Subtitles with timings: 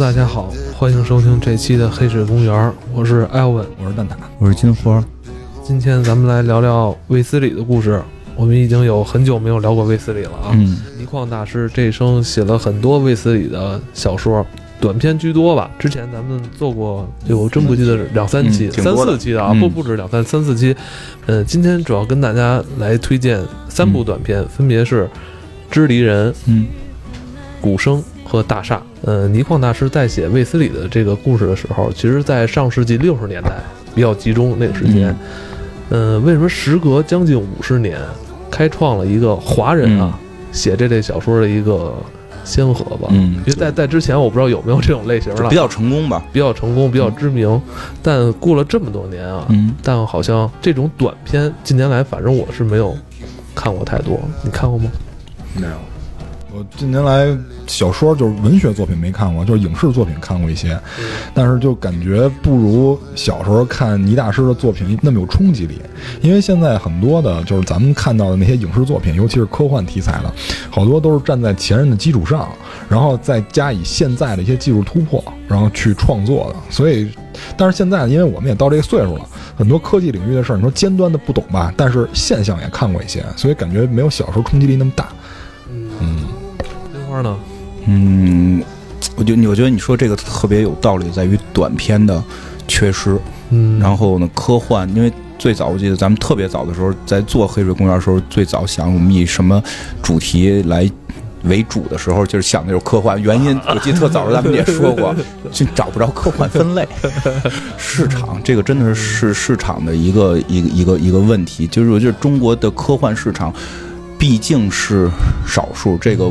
[0.00, 2.54] 大家好，欢迎收听这期的《黑水公园》，
[2.94, 5.04] 我是艾文，我是蛋挞，我是金花。
[5.62, 8.02] 今天咱们来聊聊卫斯理的故事。
[8.34, 10.52] 我们已经有很久没有聊过卫斯理了啊。
[10.54, 14.44] 嗯，倪匡大师这一生写了很多卫斯理的小说，
[14.80, 15.70] 短篇居多吧。
[15.78, 20.74] 之前咱们做过，哎我真不记得是两三期、三四期的啊，嗯不不止两三三四期。
[21.26, 25.04] 呃，今天主要跟大家来推荐三部短片，分别是
[25.70, 26.66] 《知离人》、嗯
[27.60, 28.80] 鼓声和大厦。
[29.02, 33.50] 呃，倪匡大师在写卫斯理的这个故事的时候，其实在上世纪六十年代
[33.94, 35.14] 比较集中那个时间。
[35.88, 37.98] 呃，为什么时隔将近五十年，
[38.48, 40.16] 开创了一个华人啊、
[40.52, 41.92] 写这类小说的一个
[42.44, 43.08] 先河吧？
[43.10, 46.22] 嗯因为在在之前我不知道有没有这种类型了，比较成功吧。
[46.32, 47.60] 比较成功、比较知名，
[48.02, 52.96] 但过了这么多年啊，嗯，但好像这种短片近年来反正我是没有
[53.54, 54.88] 看过太多，你看过吗？
[55.56, 55.72] 没有。
[56.52, 60.78] 我近年来小说就是文学作品没看过，就是影视作品看过一些，
[61.32, 65.80] 但是就感觉不如小时候看倪大师的作品那么有冲击力。
[66.20, 70.34] 因为现在很多的，就是咱们看到的那些影视作品，尤其是科幻题材的，
[70.70, 72.48] 好多都是站在前人的基础上，
[72.88, 76.56] 然后再加以现在的一些技术突破，然后去创作的。
[76.68, 77.10] 所以，
[77.56, 79.24] 但是现在因为我们也到这个岁数了，
[79.56, 85.08] 很多科技领域的事儿，你说尖端的不懂吧，但是现象也看过一些，所以感觉没有小时候冲击力那么大。
[86.00, 86.39] 嗯。
[87.10, 87.36] 樱花呢？
[87.86, 88.62] 嗯，
[89.16, 92.22] 我就我觉得你说这个特别有道理，在于短片的
[92.68, 93.18] 缺失。
[93.50, 99.60] 嗯，然后呢，科幻，因为最早我记得咱们特别早的时候，在做黑水公园的时候，最早想我们以什么
[100.00, 100.88] 主题来。
[101.44, 103.18] 为主的时候，就是想的就是科幻。
[103.22, 105.16] 原因 我记得特早时候咱们也说过，
[105.50, 106.86] 就找不着科幻分类。
[107.78, 113.50] 市场这个真的是市市场的一个一个一个一个问题，就是我觉得中国的科幻市场
[114.18, 115.10] 毕竟是
[115.46, 116.30] 少数，这个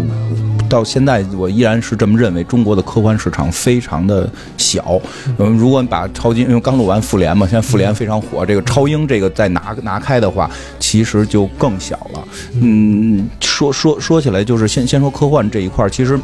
[0.69, 5.01] 到现在我依然是这么认为，中国的科幻市场非常的小。
[5.37, 10.49] 嗯，如果你把超级因为刚录完复联嘛，现在复联非常火，这个超英这个再拿拿开的话，
[10.79, 12.23] 其实就更小了。
[12.61, 16.19] 嗯，说说说起来，就是先先说科幻这一块儿，其实。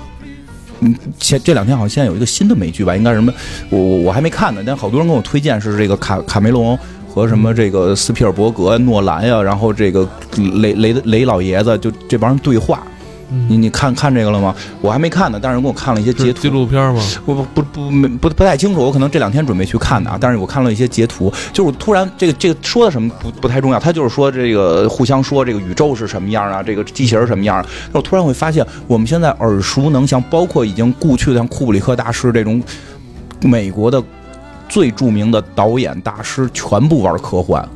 [0.81, 3.33] 嗯，前这两天好像现在有一个新的美剧吧，应该什么？
[3.69, 6.77] 我我我还没看呢，但好多人跟我推荐是这个卡卡梅隆
[7.07, 10.06] 和什么这个斯皮尔伯格、诺兰呀，然后这个
[10.56, 12.83] 雷雷雷老爷子就这帮人对话。
[13.47, 14.56] 你你看看这个了吗？
[14.81, 16.41] 我还没看呢，但是给我看了一些截图。
[16.41, 17.02] 纪录片吗？
[17.25, 20.18] 不不不不没不不太清楚，我可能这两天准备去看的啊。
[20.19, 27.66] 但是我看了一些截图，就是突然这个这个说的什么不不太重要，他就是说这个互相说这个宇宙是什么样啊，这个机器人什么样。
[27.91, 32.62] 我突然会发现，我们现在耳熟能详，包括已经故去的像库布里克大师这种
[33.42, 34.02] 美国的
[34.69, 37.68] 最著名的导演大师，全部玩科幻。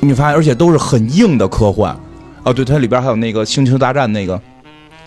[0.00, 1.94] 你发现，而且都是很硬的科幻。
[2.44, 4.40] 哦，对，它里边还有那个《星球大战》那个。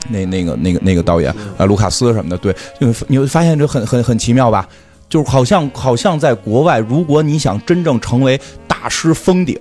[0.09, 4.65] 那那个那个那个导演啊，卢卡斯什么的，对，你会你会发现这很很很奇妙吧？
[5.09, 9.57] 就是好像好像在国外，如果你想真正成为大师封顶，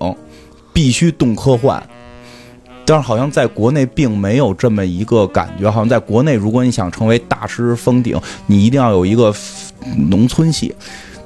[0.73, 1.83] 必须动科幻。
[2.85, 8.17] 但是好像在国内并没有这么一个感觉，好像在国内，如果你想成为大师封顶，
[8.47, 9.35] 你一定要有一个
[9.97, 10.73] 农村系。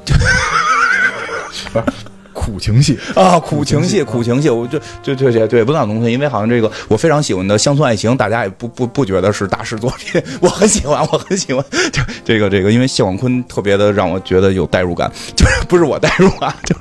[2.50, 16.80] 苦情戏啊，苦情戏，苦情戏，我就就就对对，不能农村，因为好像这个我非常喜欢的乡村爱情，大家也不不不觉得是大师作品， 我很喜欢，我很喜欢，就这个这个，因为谢广坤特别的让我觉得有代入感，就是不是我代入啊，就是。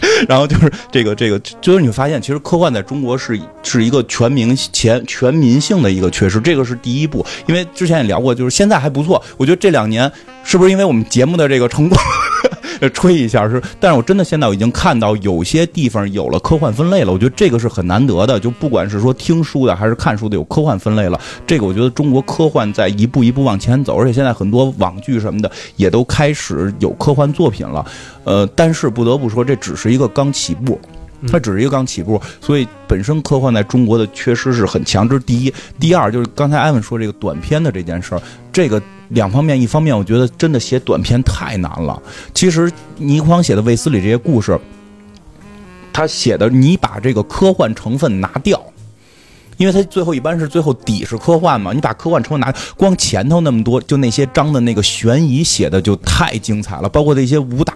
[0.28, 7.24] 然后就是这个这个，就是你发现，其实科幻在中国是是一个全民前全民性的一个缺失，这个是第一步。
[7.46, 10.10] 因为之前也聊过，就是现在还不错，我觉得这两年
[10.44, 11.98] 是不是因为我们节目的这个成功？
[12.92, 18.38] 吹一下是，但是我真的现在我已经看到有些地方有了科幻分类了，我觉得这个是很难得的。
[18.38, 27.84] 就不管是说听书的还是看书的，有科幻分类了，这个我觉得中国科幻在一步一步往前走，而且现在很多网剧什么的也都开始有科幻作品了。
[28.24, 30.78] 呃，但是不得不说，这只是一个刚起步。
[31.26, 35.08] 它只是一个刚起步，所以本身科幻在中国的缺失是很强。
[35.08, 38.22] 这是第一，第二就是刚才艾文说这个短片的这件事儿，
[38.52, 42.00] 这个两方面，一方面我觉得真的写短片太难了。
[42.34, 44.58] 其实倪匡写的卫斯理这些故事，
[45.92, 48.62] 他写的你把这个科幻成分拿掉。
[49.58, 57.74] 因为它最后一般是最后底是科幻嘛，你把科幻成分拿，光前头那么多，就那些章的那个悬疑写的就太精彩了，包括那些武打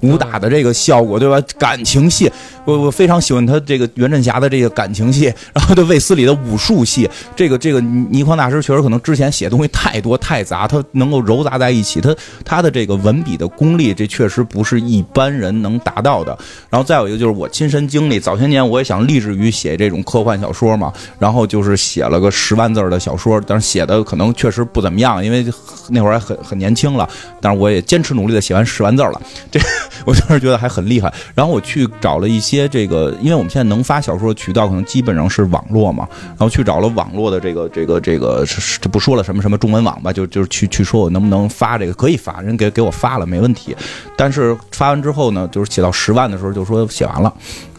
[0.00, 1.38] 武打的这个效果，对吧？
[1.58, 2.30] 感情戏，
[2.64, 12.14] 我我非常喜欢他这个袁振霞的这个感情戏， 然后对卫斯理的武术戏，这个这个倪匡大师确实可能之前写东西太多太杂，他能够揉杂在一起，他
[12.44, 16.38] 他的这个文笔的功力，这确实不是一般人能达到的。
[16.70, 20.92] 然后再有一个就是我亲身经历，早些年我也想立志于写这种科幻小说嘛。
[21.18, 25.46] 然后就是写了个十万字的小说，但是写的可能确实不怎么样，因为
[25.88, 27.08] 那会儿还很很年轻了，
[27.40, 29.20] 但是我也坚持努力的写完十万字了，
[29.50, 29.60] 这
[30.04, 31.12] 我当时觉得还很厉害。
[31.34, 43.76] 然后我去找了一些这个，因为我们现在能发小说的渠道可能基本上是网络嘛，然后去找了网络的这个这个这个是是就不说了什么什么中文网吧，就就去去说我能不能发这个，可以发，人给给我发了没问题。
[44.16, 47.32] 但是发完之后呢，就是写到十万的时候就说写完了，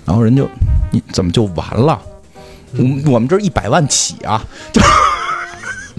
[0.06, 0.48] 然后人就
[0.92, 2.00] 你怎么就完了？
[2.78, 4.82] 我们我们这一百万起啊，就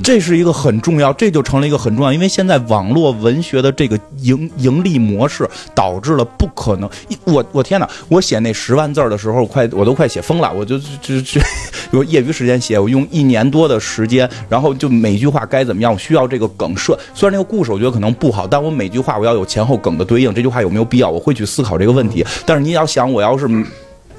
[0.02, 6.88] 这是一个很重要，这就成了一个很重要，因为现在网络文学的这个盈盈利模式导致了不可能。
[7.24, 7.86] 我我天哪！
[8.08, 11.38] 我写那十万字的时候，快我都快写疯了，我就就就
[11.92, 16.98] 有业余时间写，我用一年多的时间，然后就每句话该怎么样，我需要这个梗设。
[17.14, 22.24] 虽然那个故事我觉得可能不好，但我每句话我要有前后梗的对应，这句话有没有必要，我会去思考这个问题。
[22.46, 23.46] 但是你要想，我要是。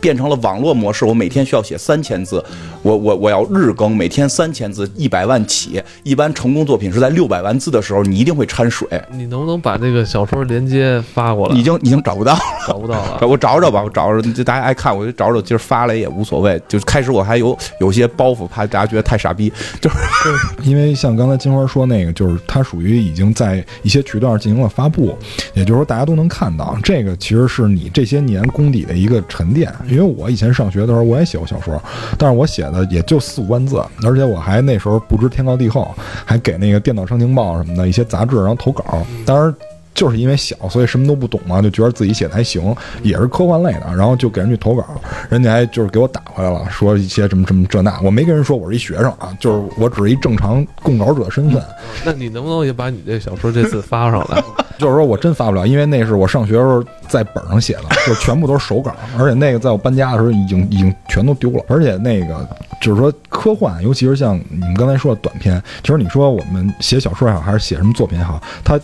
[0.01, 2.43] 变成了网络模式，我每天需要写三千字，
[2.81, 5.81] 我我我要日更，每天三千字，一百万起。
[6.03, 8.87] 一般成功作品是在六百万字的时候，你一定会掺水。
[9.11, 11.55] 你能不能把这个小说连接发过来？
[11.55, 12.35] 已经已经找不到，
[12.67, 13.19] 找不到了。
[13.27, 16.59] 我找找吧，我找找，就大家爱看，我就找找，今儿发了也无所谓。
[16.67, 19.95] 就开始我还有有些包袱，怕大家觉得太傻逼，就是
[20.67, 25.15] 因为像刚才金花说那个，就是它属于已经在一些渠道上进行了发布，
[25.53, 26.75] 也就是说大家都能看到。
[26.81, 29.71] 这个其实是你这些年功底的一个沉淀。
[29.91, 31.81] 因为我以前上学的时候，我也写过小说，
[32.17, 35.93] 但是我写的也就四五万字，而且我还那时候不知天高地厚，
[36.25, 39.05] 还给那个电脑商情报什么的一些杂志然后投稿。
[39.25, 39.53] 当然
[39.93, 44.85] 就是因为小，所以什么都不懂嘛，就觉得自己写的还行，也是科幻类的，然后就给人去投稿，
[45.29, 51.61] 人家还就是给我打回来了，说一些什么什么这那，我没跟人说我是一学生啊，就是我只是一正常供稿者身份。
[52.05, 54.43] 那你能不能也把你这小说这次发上来？
[54.79, 61.63] 就是说我真发不了，因为那是我上学时候在本上写的，就全部都是手稿，而且那个在我搬家的时候已经已经全都丢了。
[61.67, 62.47] 而且那个
[62.81, 68.79] 就是说科幻，尤其是像你们刚才说的短篇，其实你说我们写小说也好，还是写什么作品也好，它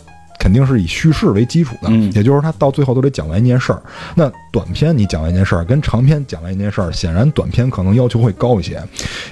[0.48, 2.10] 肯定是以叙事为基础的，嗯。
[2.14, 3.84] 也就是他到最后都得讲完一件事儿。
[4.16, 8.82] 那短篇你讲完一件事儿，跟长篇讲完一件事儿，显然短篇可能要求会高一些，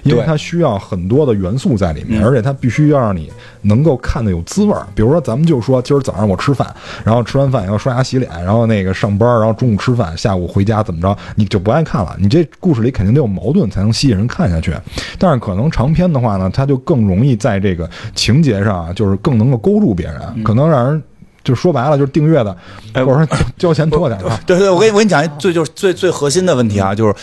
[0.04, 2.26] 因为它需要很多的元素在里面，嗯。
[2.26, 3.32] 而且它必须要让你
[3.66, 4.86] 能够看得有滋味儿。
[4.96, 6.74] 比如说，咱们就说今儿早上我吃饭，
[7.04, 12.16] 然后吃完饭以后刷牙洗脸，然后那个上班，然后中午吃饭，下午回家怎么着，你就不爱看了。
[12.20, 14.74] 你这故事里肯定得有矛盾，才能吸引人看下去。
[15.20, 21.04] 但是可能长篇的话呢，它就更容易在这个情节上啊，就是更能够勾住别人，可能让人。
[21.44, 22.58] 就说白了，就是订阅的，
[22.94, 27.14] 哎或者说交交钱多点的，对对，我跟你我跟你讲一最就是最最核心的问题啊，就是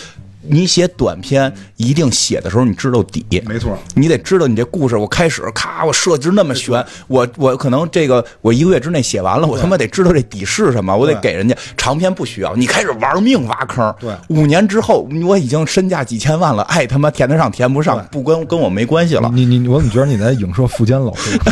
[0.43, 3.79] 你写短篇一定写的时候你知道底，没错。
[3.94, 14.12] 你得知道你这故事，我开始咔，我设置那么悬，我我可能这个我一个月之内写完了，我他妈得知道这底是什么，我得给人家长篇不需要，你开始玩命挖坑，对。
[14.29, 19.31] 五年之后我已经身价几千万了，爱他妈填得上填不上，不跟跟我没关系了。
[19.33, 21.38] 你你我怎么觉得你在影射富坚老师？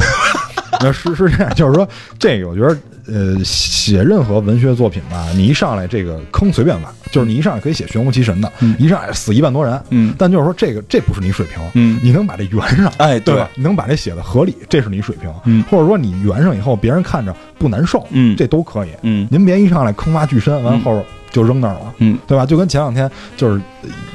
[0.83, 1.87] 那是是这样，就是说
[2.19, 2.77] 这个，我觉得
[3.11, 10.15] 呃，写任何文学作品吧，你一上来这个坑随便挖，就是你一上来可以写玄乎其神的，一上来死一万多人，嗯。
[10.17, 11.99] 但就是说这个这不是你水平，嗯。
[12.03, 13.35] 你能把这圆上，哎对。
[13.35, 13.51] 对吧？
[13.57, 15.63] 你能把这写的合理，这是你水平，嗯。
[15.71, 18.37] 或者说你圆上以后，别人看着不难受，嗯。
[18.37, 19.27] 这都可以，嗯。
[19.31, 20.81] 您别一上来坑挖巨深，完嗯。
[20.83, 22.19] 后就扔那儿了，嗯。
[22.27, 22.47] 对吧？
[22.47, 23.61] 就跟前两天就是，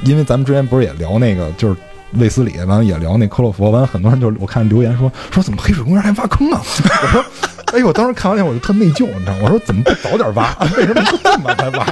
[0.04, 1.76] 因为咱们之前不是也聊那个就是。
[2.12, 6.62] 卫斯理完了也聊那克洛弗，完了很多人就我看留言说说怎么黑水公园还挖坑啊？
[6.64, 7.24] 我说，
[7.76, 9.40] 哎呦，我当时看完以后我就特内疚，你知道吗？
[9.42, 10.56] 我说怎么不早点挖？
[10.78, 11.86] 为什么这么晚才挖？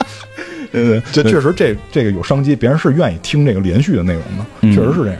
[0.72, 5.18] 对对这确实这这个有商机，别人是愿意听这个连续的内容的，嗯确实是这样。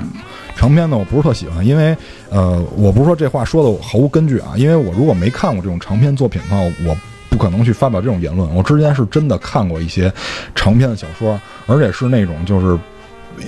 [0.57, 1.95] 长篇呢，我不是特喜欢，因为
[2.31, 6.97] 呃，我不是说这话说的我毫无根据啊，因为我如果没看过这种长篇作品的话，我
[7.29, 8.49] 不可能去发表这种言论。
[8.55, 10.11] 我之前是真的看过一些
[10.55, 12.79] 长篇的小说，而且是那种就是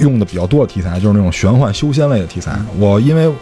[0.01, 2.59] 用的比较多的题材，就是那种玄幻修仙类的题材。
[2.79, 3.33] 我因为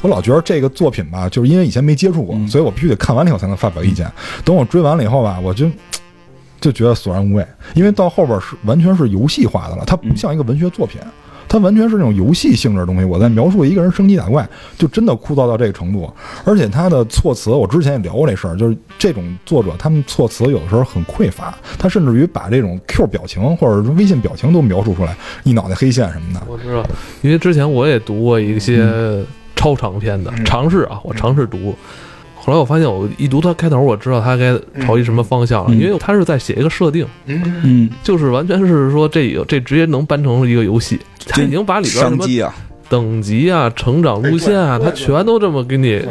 [0.00, 4.10] 我老觉得这个作品吧，就是因为以前没接触过，嗯所以我必须得看完了以后才能发表意见。
[4.44, 5.70] 等我追完了以后吧，我就。
[6.60, 11.00] 就觉得索然无味，因为到后边是完全是游戏化的了，它不像一个文学作品，
[11.48, 13.04] 它完全是那种游戏性质的东西。
[13.04, 16.12] 我在描述一个人升级打怪，就真的枯燥到这个程度。
[16.44, 26.42] 而且他的措辞，我之前也聊过这事儿，就是这种作者他们措辞有的时候很匮乏，他甚至于把这种 Q 表情或者微信表情都描述出来，一脑袋黑线什么的。
[26.46, 26.86] 我知道，
[27.22, 29.24] 因为之前我也读过一些
[29.56, 31.74] 超长篇的，尝试啊，我尝试读。
[32.48, 42.54] 后来我发现，我一读它开头，我知道它该朝一什么方向了，嗯因为它是在写一个设定，嗯，就是完全是说这有这直接能搬成一个游戏，它已经把里边什么商机啊，
[42.88, 46.02] 等级啊、成长路线啊，它全都这么给你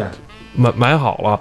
[0.56, 1.40] 买买好了。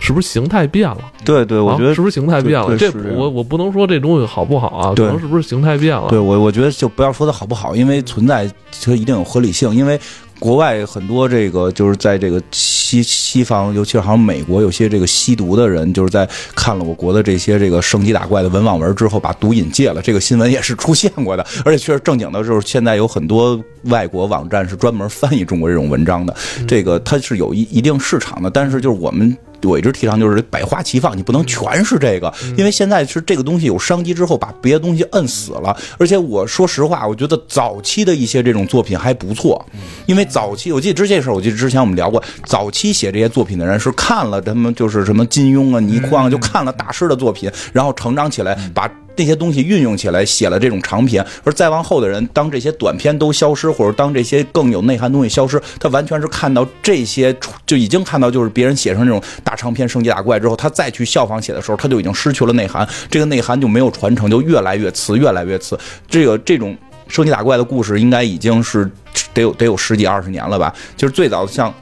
[0.00, 0.98] 是不是形态变了？
[1.24, 2.76] 对对，我觉得啊是不是形态变了？
[2.76, 6.08] 这我我不能说这东西好不好啊，可对能是不是形态变了？
[6.08, 8.50] 对我，我觉得就不要说它好不好，因为存在
[8.82, 9.72] 它一定有合理性。
[9.72, 9.98] 因为
[10.38, 20.02] 国外很多这个就是在这个西西方，尤其是好像美国有些这个吸毒的人，就是在看了我国的这些这个升级打怪的文网文之后，把毒瘾戒了。
[20.02, 26.34] 这个新闻也是出现过的，而且确实正经的，就是现在有很多外国网站是专门翻译中国这种文章的，
[26.66, 28.50] 这个它是有一一定市场的。
[28.50, 35.76] 但是就是我们我一直提倡就是百花齐放，你不能全是这个，因为现在是这个东西有商机之后，把别的东西摁死了。
[35.98, 39.64] 而且我说实话，我觉得早期的一些这种作品还不错，
[40.06, 48.90] 因为早期我记得之前事儿，我记得之前我们聊过，早期写这些作品的人是看了他们就是什么金庸啊、倪匡啊，就看了大师的作品，然后成长起来，把。
[49.16, 57.34] 那些东西运用起来，写了这种长篇，而再往后的人，当这些短篇都消失，或者当这些更有内涵东西消失，他完全是看到这些
[57.66, 65.78] 就已经看到，就是别人写成这种大长篇升级打怪之后，他再去效仿写的时候，他就已经失去了内涵，这个内涵就没有传承，就越来越次，越来越次。
[66.08, 66.76] 这个这种
[67.08, 68.90] 升级打怪的故事，应该已经是
[69.32, 70.74] 得有得有十几二十年了吧？
[70.96, 71.72] 就是最早像。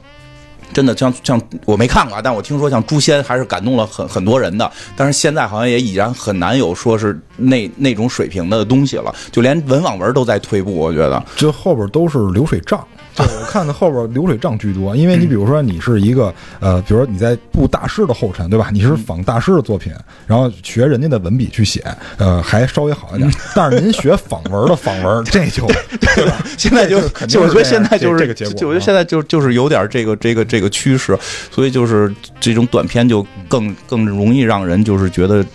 [0.73, 11.23] 真的像像我没看过啊，但我听说像《诛仙》还是感动了很很多人的，但是现在好像也已然很难有说是那那种水平的东西了，就连文网文都在退步，我觉得。
[11.35, 12.85] 这后边都是流水账。
[13.15, 18.69] 对，我看的后边流水账居多，因为你比如说你是一个呃，比如说你在步大师的后尘，对吧？
[18.73, 19.93] 你是仿大师的作品，
[20.25, 21.85] 然后学人家的文笔去写，
[22.17, 23.31] 呃，还稍微好一点。
[23.53, 26.43] 但是您学仿文的仿文，这就对吧？
[26.57, 31.17] 现在就就我觉得现在就是这个结果啊就我觉得现在就就是有点这个这个这个趋势，
[31.51, 35.45] 所以就是这种短片就更更容易让人就是觉得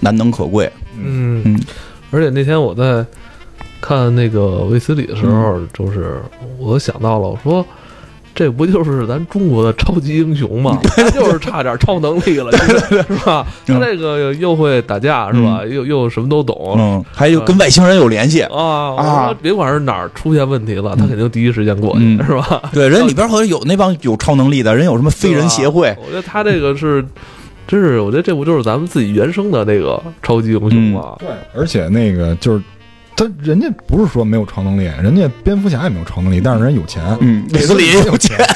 [0.00, 0.70] 难能可贵。
[0.98, 1.60] 嗯嗯
[2.10, 3.04] 而且那天我在
[3.80, 6.20] 看那个卫斯理的时候，嗯就是
[6.58, 7.66] 我想到了，我说。
[8.34, 10.78] 这不就是咱中国的超级英雄吗？
[10.82, 13.46] 他就是差点超能力了，是是吧？
[13.64, 15.60] 他这个又会打架是吧？
[15.64, 18.42] 又又什么都懂嗯，还有跟外星人有联系。
[18.42, 18.90] 啊！
[18.90, 22.60] 我啊说别管是哪儿出现问题了，他肯定第一时间过去嗯是吧？
[22.72, 27.04] 对，人 里边好像有那帮有超能力的人，有什么飞人协会，我觉得他这个是，
[27.68, 31.14] 真是，我觉得这不就是咱们自己原生的那个超级英雄吗？
[31.20, 32.60] 对，而且那个就是。
[33.16, 38.36] 他人家不是说没有超能力，人家蝙蝠侠也没有超能力，但是人有钱，嗯，韦斯理也有钱。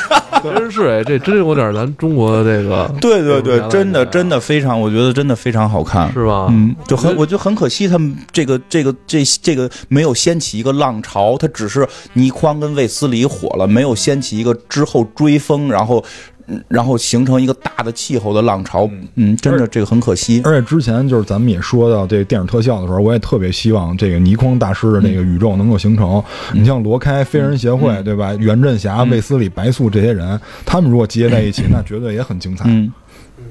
[0.41, 6.12] 真是哎，这真有点咱中国的这个，对对对真的真的非常，我觉得真的非常好看。
[6.12, 6.47] 是吧？
[6.50, 16.05] 嗯，就很，我我觉得很可惜，他们这个这个这这个没有掀起一个浪潮，他只是倪匡跟卫斯理火了，没有掀起一个之后追风，然后
[16.38, 16.38] 嗯
[16.69, 18.88] 然后形成一个大的气候的浪潮。
[19.17, 20.40] 嗯，真的这个很可惜。
[20.45, 26.23] 而且之前就是咱们也说到这个电影特效的时候，我也特别希望这个倪匡大师的这个宇宙能够形成。
[26.52, 28.35] 你像罗开、飞人协会，对吧？
[28.35, 32.64] 袁振侠、卫斯理、白素这些人，他们如果结在一起，那绝对也很精彩。
[32.69, 32.93] 嗯，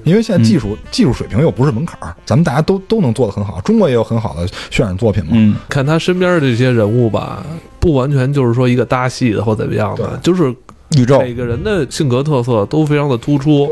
[0.04, 3.60] 因为现在技术、技术水平又不是门槛儿，咱们大家都都能做得很好。
[3.62, 5.32] 中国也有很好的渲染作品嘛。
[5.34, 7.46] 嗯，看他身边的这些人物吧，
[7.80, 10.54] 不完全就是说一个搭戏的或怎么样的，就是
[10.96, 11.20] 宇宙。
[11.20, 13.72] 每个人的性格特色都非常的突出，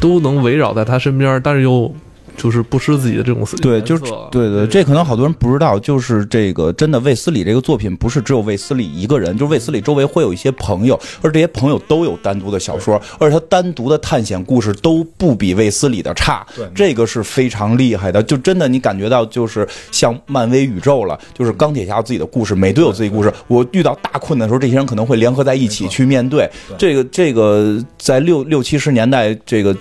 [0.00, 1.92] 都能围绕在他身边，但是又
[2.36, 18.22] 就是不失自己的这种对，就是对对，这可能好多人不知道，就是这个真的卫斯理这个作品不是只有卫斯理一个人，就是卫斯理周围会有一些朋友，而这些朋友都有单独的小说，而且他单独的探险故事都不比卫斯理的差对，这个是非常厉害的。
[18.22, 23.32] 就真的你感觉到就是像漫威宇宙了，就是钢铁侠有自己的故事，美队有自己故事。
[23.46, 26.48] 我遇到大困难的时候，这些人可能会联合在一起去面对。
[26.78, 29.76] 这个这个在六六七十年代这个。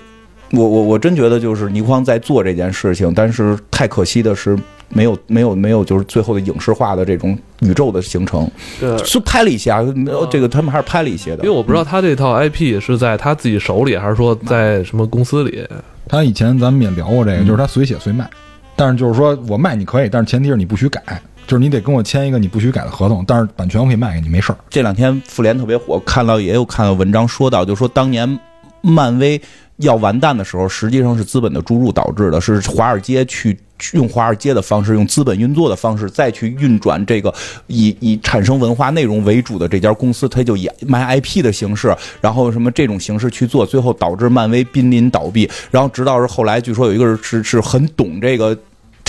[0.52, 4.58] 我我我真觉得就是倪匡在做这件事情，但是太可惜的是
[4.90, 8.98] 没有没有没有就是最后的影视化的这种宇宙的形成，对。
[9.06, 9.82] 是拍了一些啊，
[10.30, 11.44] 这个他们还是拍了一些的。
[11.44, 15.66] 因为我不知道他这套 IP 是在他自己手里，还是说在什么公司里。
[16.08, 18.30] 他以前咱们也聊过这个，就是他随写随卖，
[18.76, 21.02] 但是就是说我卖你可以，但是前提是你不许改，
[21.48, 24.58] 就是你得跟我签一个你不许改的合同，但是版权我可以卖给你，没事儿。
[24.70, 28.40] 这两天复联特别火，看到也有看到文章说到，就说当年
[28.82, 29.42] 漫威
[29.82, 33.58] 要完蛋的时候，实际上是资本的注入导致的，是华尔街去。
[33.94, 37.34] 用华尔街的方式，用资本运作的方式，再去运转这个
[37.66, 45.50] 以以产生文化内容为主的这家公司，它就以卖 IP 的形式，然后什么这种形式去做，最后导致漫威濒临倒闭。
[45.72, 48.56] 然后直到是后来，据说有一个人是是很懂这个。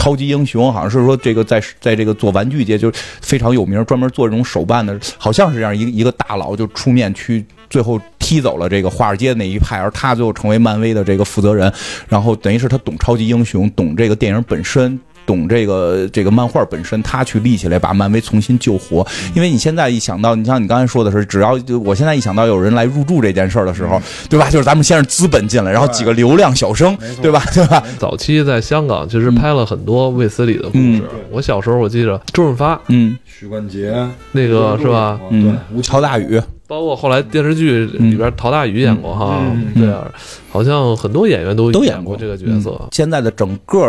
[0.02, 2.90] 超级英雄好像是说这个在在这个做玩具界就
[3.20, 11.72] 非常有名，专门做这种手办的，好像是这样一一个大佬就出面去，最后踢走了这个华尔街的那一派，而他最后成为漫威的这个负责人，
[12.08, 14.98] 然后等于是他懂超级英雄，懂这个电影本身。
[15.32, 19.06] 懂这个这个漫画本身，他去立起来把漫威重新救活。
[19.34, 23.98] 因为你现在一想到，你像你刚才说的是，只要就我现在一想到有人来入驻这件事儿的时候，
[24.28, 24.50] 对吧？
[24.50, 27.42] 就是咱们先是资本进来，然后几个流量小生，对吧？
[27.54, 27.82] 对吧？
[27.98, 31.02] 早期在香港其实拍了很多卫斯理的故事。
[31.30, 33.94] 我小时候我记着周润发，嗯，许冠杰
[34.32, 35.18] 那个是吧？
[35.30, 36.38] 嗯，吴乔大宇，
[36.72, 40.10] 包括后来电视剧里边陶大宇演过哈，嗯对啊，
[40.48, 42.80] 好像很多演员都都演过这个角色。
[42.92, 43.86] 现在的整个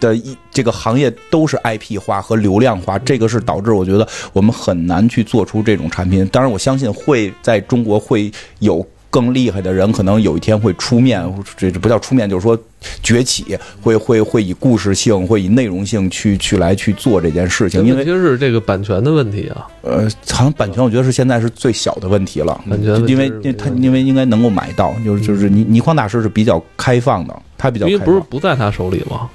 [0.00, 6.26] 的一这个行业都是 IP 化和流量化，这个是导致我觉得我们很难去做出这种产品。
[6.32, 8.28] 当然，我相信会在中国会
[8.58, 8.84] 有
[9.16, 12.58] 更厉害的人，可能有一天会出面，这这不叫出面，就是说
[13.02, 17.80] 崛起，会会会以故事性，会以内容性去去来去做这件事情。
[17.80, 22.60] 因为问题是这个版权的问题啊，呃，好像版权，我觉得是现在是最小的问题了。
[22.68, 27.88] 版权因为是因为他因为应该能够买到，就是就是倪倪匡大师是比较开放的，他比较。
[27.88, 29.30] 因为不是不在他手里吗？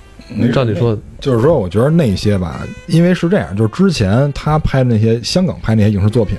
[0.51, 6.37] 照你说，就是说，我觉得那些吧，因为是这样，就是之前他拍那些香港拍那些影视作品，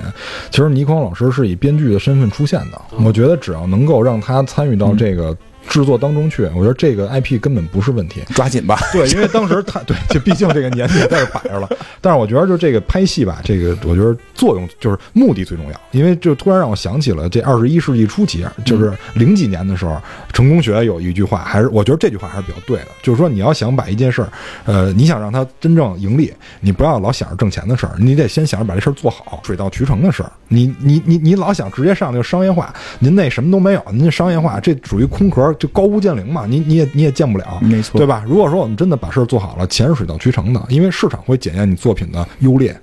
[0.50, 2.80] 其实倪匡老师是以编剧的身份出现的。
[3.04, 5.36] 我觉得只要能够让他参与到这个
[5.72, 8.20] 制作当中去，我觉得这个 IP 根本不是问题。
[8.34, 8.78] 抓紧吧。
[8.92, 11.66] 对，因为当时他对，就毕竟这个年纪在这摆着了。
[12.02, 15.80] 但是我觉得就这个拍戏吧，这个我觉得作用就是目的最重要。
[15.92, 19.98] 因为就突然让我想起了这二十一世纪初期，就是零几年的时候，
[20.34, 24.28] 成功学有一句话，还是我觉得这句话还是比较对的，就是说你要想把一件事儿，
[24.66, 30.30] 呃，你想让它真正盈利，你不要老想着挣钱的事儿，你得先想着把这事儿做好，水到渠成的事儿。
[30.48, 37.60] 你你你你老想直接上这个商业化，您那什么都没有，您这商业化这属于空壳，就高屋建瓴嘛，你你也你也建不了。
[37.62, 38.24] 没错对吧？
[38.26, 42.76] 如果说我们真的把事儿做好了，钱是水到渠成的，因为市场会检验你作品的优劣。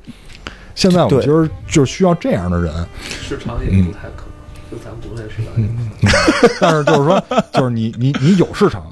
[0.75, 4.23] 现在我们对其实就是需要这样的人，市场也不太可
[4.71, 5.51] 能，就咱们国内市场
[6.61, 7.21] 但是就是说，
[7.53, 8.89] 就是你你你有市场，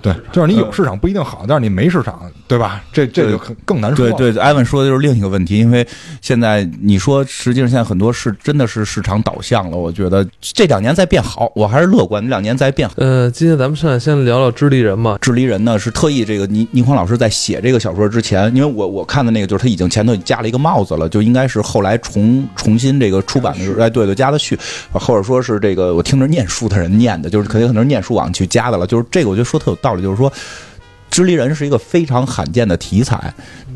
[0.00, 2.82] 对，就是你有市场不一定好，但是你没市场，对吧？
[2.92, 4.10] 这这就很更难说。
[4.12, 5.86] 对对，艾文说的就是另一个问题，因为
[6.20, 9.76] 现在你说，实际上现在很多是真的是市场导向了。
[9.76, 12.94] 我觉得这两年在变好，我还是乐观，这两年在变好。
[12.98, 24.56] 呃，今天咱们上来先聊聊知离人嘛，智利人呢是特意这个倪倪匡老师在写这个小说之前，因为我我看的那个就是他已经前头加了一个帽子了，就应该是后来重重新这个出版的时候，哎对对加的序，
[24.92, 30.32] 或者说是这个我听着念书的人念的，就是肯定可能是念书网去加的了，就是这个我觉得说特有道理，就是说。
[31.10, 33.32] 知离人是一个非常罕见的题材，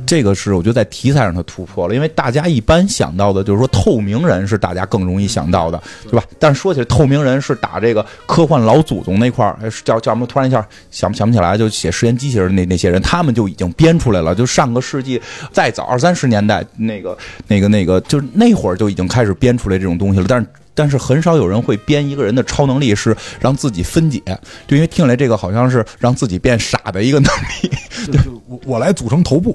[0.07, 6.25] 这个是我觉得在题材上它突破了，因为大家一般想到的就是说透明人是大家更容易想到的，对吧？
[6.39, 10.27] 但是说起来，透明人是打这个科幻老祖宗那块儿，叫叫什么？
[10.27, 14.35] 突然一下想想不起来，就写实验机器人那那些人，他们就已经编出来了。
[14.35, 15.21] 就上个世纪
[15.53, 17.17] 再早二三十年代，那个
[17.47, 20.27] 那个那个，就是那会儿就已经开始编出来这种东西了。
[20.29, 20.47] 但是
[20.81, 24.23] 但是很少有人会编一个人的超能力是让自己分解，
[24.67, 27.31] 就因为听起来这个好像是让自己变傻的一个能
[27.63, 27.71] 力。
[28.11, 29.55] 就就我我来组成头部，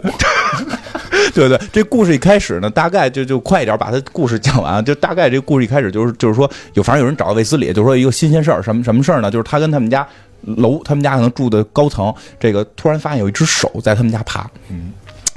[1.34, 4.86] 对对，这故事一开始呢，大概就就快一点把他故事讲完。
[4.86, 9.32] 就大概这个故事一开始就是就是说有反正有人找到卫斯理，就是说一个新鲜事儿，什么什么事儿呢？
[9.32, 10.08] 就是他跟他们家
[10.42, 14.92] 楼，他们家可能住的高层，这个突然发现有一只手在他们家爬，嗯。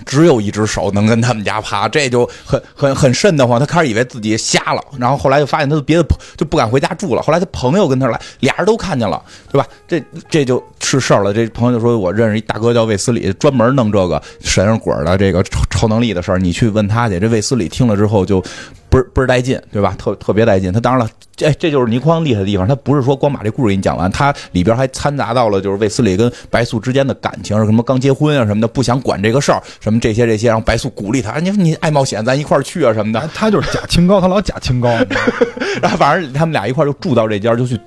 [0.09, 3.61] 只有一只手能跟他们家爬，这就很很很瘆得慌。
[3.61, 7.21] 他开始以为自己瞎了，然后后来就发现他的别的就不敢回家住了。
[7.21, 9.69] 后来他朋友跟他来，俩人都看见了，对吧？
[9.87, 11.35] 这这就是事儿了。
[11.35, 18.43] 这朋友就说：“我认识一大哥叫卫斯理，专门弄这个神人鬼的这个超超能力的事儿，你去问他去。”这卫斯理听了之后就
[18.91, 19.95] 倍儿倍儿带劲，对吧？
[19.99, 20.73] 特特别带劲。
[20.73, 33.29] 他当然了，这这就是倪匡厉害的地方，他不是说光把这故事给你讲完，他里边还掺杂到了就是卫斯理跟白素之间的感情，什么刚结婚啊什么的，不想管这个事儿，什么这些这些，让白素鼓励他，你你爱冒险，咱一块儿去啊什么的。
[33.35, 34.89] 他就是假清高，他老假清高。
[35.83, 37.79] 然后反正他们俩一块儿就住到这家，就去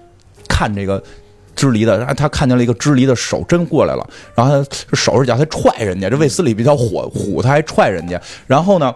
[0.47, 1.01] 看这个
[1.55, 1.97] 支离的。
[1.97, 6.09] 然后他看见了一个支离的手真过来了，然后他手是脚，他踹人家。
[6.09, 8.21] 这卫斯理比较火虎，他还踹人家。
[8.45, 8.93] 然后呢？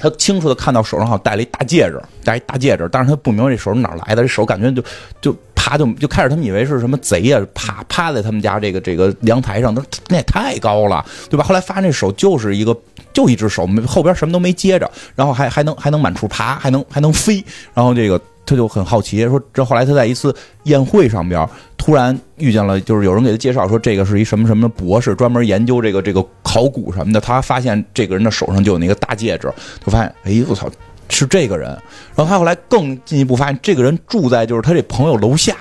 [0.00, 4.82] 他清楚的看到手上好像戴了一大戒指，戴一大戒指，但是他不明白这手是哪来的，这手感觉就
[5.20, 11.44] 就趴就就开始他们以为是什么贼呀、趴趴在他们家这个这个阳台上，那那也太高了，对吧？
[11.44, 12.76] 后来发现这手就是一个
[13.12, 27.20] 就一只手，后边什么都没接着，然后还还能还能满处爬，还能还能飞，然后这个他就很好奇，说这后来他在一次宴会上边突然遇见了，就是有人给他介绍说这个是一什么什么博士，专门研究这个这个考古什么的。
[27.20, 29.52] 他发现这个人的手上就有那个大戒指，
[29.84, 30.68] 就发现哎我操
[31.08, 31.68] 是这个人。
[32.14, 35.54] 然后他后来更进一步发现，这个人住在就是他这朋友楼下。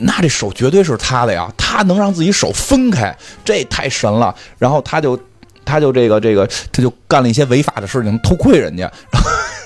[0.00, 4.32] 那这手绝对是他的呀，他能让自己手分开，这太神了。
[4.56, 5.18] 然后他就，
[5.64, 8.88] 他就这个这个，他就干了一些违法的事情，偷窥人家。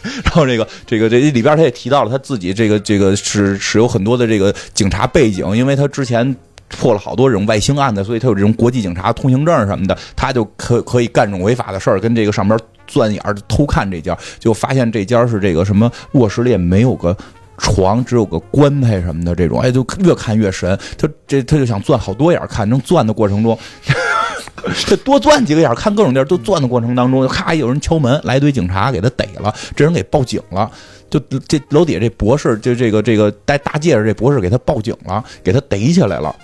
[0.25, 6.35] 然后这个这个这里边他也提到了他自己这个这个是是有很多的这个警察背景，因为他之前
[6.69, 17.17] 破了好多这种外星案子，所以他有这种国际警察通行证什么的，他就可可以干这种违法的事儿，跟这个上边钻眼儿偷看这家，就发现这家是这个什么卧室里也没有个。
[17.63, 20.77] 床只有个棺材什么的这种，哎，就越看越神。
[20.99, 23.57] 他这他就想钻好多眼儿看，正钻的过程中，
[24.85, 30.71] 这多钻几个眼儿看各种地儿，都钻的过程当中，咔有人敲门，来一堆警察给他逮了，这人给报警了。
[31.09, 36.35] 就这楼底下这博士，就这个这个戴大戒指这博士给他报警了，给他逮起来了。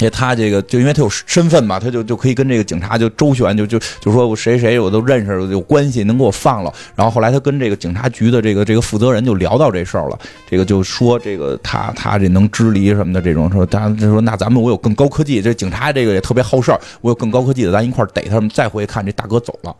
[0.00, 6.72] 因为他这个，就因为他有身份嘛，他就就可以跟这个警察就周旋，就就就说我谁谁我都认识，有关系，能给我放了。
[6.96, 18.48] 然后后来他跟这个警察局的这个这个负责人就聊到这事儿了，这个就说这个他他这能支离什么的这种，说他就说那咱们我有更高科技，这警察这个也特别好事儿，我有更高科技的，咱一块儿逮他们。
[18.48, 19.76] 再回看这大哥走了，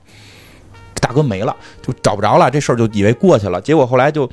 [1.01, 4.31] 大哥没了，就找不着了，这事儿就以为过去了，结果后来就。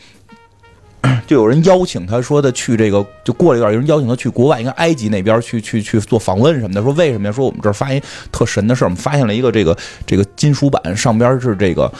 [1.27, 6.81] 就有人邀请他说的去这个，就过了一段，有人邀请他去国外，应该埃及那边去去去做访问什么的。
[6.81, 7.31] 说为什么呀？
[7.31, 11.91] 说我们这儿发现特神的事儿，我们发现了一个这个这个金属板上边是这个，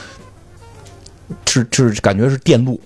[1.46, 2.80] 是是感觉是电路。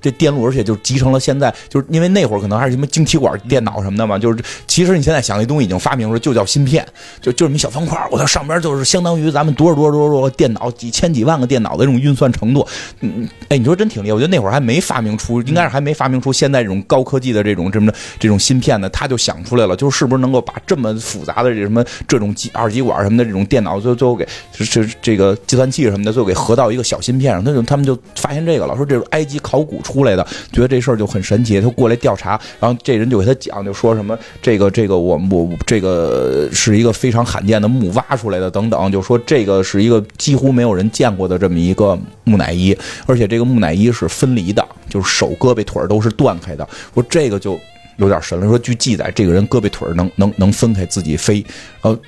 [0.00, 6.86] 这电路，而且就集成了现在，就是因为那会儿可能还是什么晶体管电脑什么的嘛，就是其实你现在想那东西已经发明了，就叫芯片，
[7.20, 12.66] 就就这么一小方块我它上边就是相当于咱们多少多少多少多少电脑，几千几万个电脑的这种运算程度。
[13.00, 29.82] 嗯，哎，你说真挺厉害，我觉得那会儿还没发明出，应该是还没发明出现在这种高科技的这种这么的这种芯片呢，他就想出来了，就是是不是能够把这么复杂的这什么这种机二极管什么的这种电脑，最最后给是这个计算器什么的，最后给合到一个小芯片上，他就他们就发现这个了，说这是埃及考古。
[29.88, 46.68] 出来的，觉得这事儿就很神奇，他过来调查，然后这人就给他讲，就说什么这个这个我我这个是一个非常罕见的墓挖出来的，等等，就说这个是一个几乎没有人见过的这么一个木乃伊，而且这个木乃伊是分离的，就是手胳膊腿都是断开的。
[46.92, 47.58] 说这个就
[47.96, 48.46] 有点神了。
[48.46, 51.44] 说据记载，这个人胳膊腿能能能分开自己飞。
[51.80, 51.98] 然后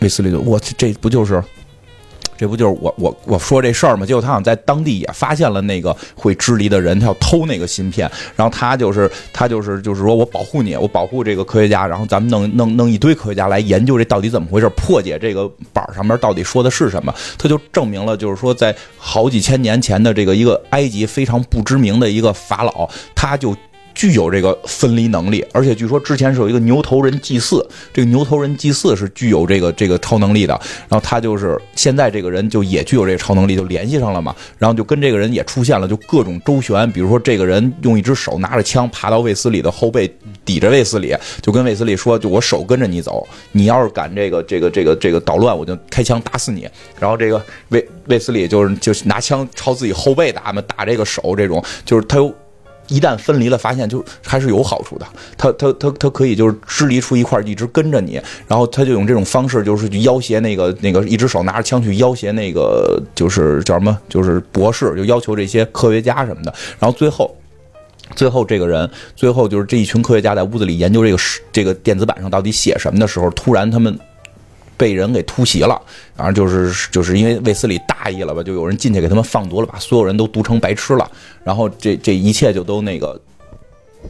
[0.00, 1.42] 卫斯理就我这不就是。
[2.38, 4.06] 这不就是我我我说这事儿吗？
[4.06, 17.12] 结果他好像在当地也发现了那个会支离的人，他要偷那个芯片，然后他就是他就是就是说我保护你，我保护这个科学家，然后咱们弄弄弄一堆科学家来研究这到底怎么回事，破解这个板上面到底说的是什么。
[17.36, 23.56] 他就证明了，就是说在好几千年前的这个一个埃及非常不知名的一个法老，他就。
[23.98, 30.54] 具有这个分离能力，而且据说之前是有一个牛头人祭祀，这个牛头人祭祀是具有这个这个超能力的。
[30.88, 34.32] 然后他就是现在这个人就也具有这个超能力，就联系上了嘛。
[34.56, 36.88] 然后就跟这个人也出现了，就各种周旋。
[36.92, 40.08] 比如说这个人用一只手拿着枪爬到卫斯理的后背，
[40.44, 46.68] 抵着卫斯理，就跟卫斯理说：“就我手跟着你走，你要是敢这个这个这个这个捣乱，我就开枪打死你。”
[47.00, 52.32] 然后这个卫卫斯理就是就拿枪朝自己后背打嘛，打这个手，这种就是他有。
[52.88, 55.06] 一旦分离了，发现就还是有好处的。
[55.36, 58.20] 他他他他可以就是支离出一块，一直跟着你。
[58.46, 66.52] 然后他就用这种方式，就是去要挟那个那个一只手拿着枪去要挟那个就是叫什么，就是博士，就要求这些科学家什么的。
[66.78, 67.36] 然后最后，
[68.16, 71.18] 最后这个人，最后就是这一群科学家在屋子里研究这个
[71.52, 73.98] 这个电子板上到底写什么的时候，突然他们。
[74.78, 75.78] 被人给突袭了，
[76.16, 81.10] 然后就是就是因为卫斯理大意了吧，就有人进去给他们放毒了，把所有人都毒成白痴了，
[81.42, 83.20] 然后这这一切就都那个，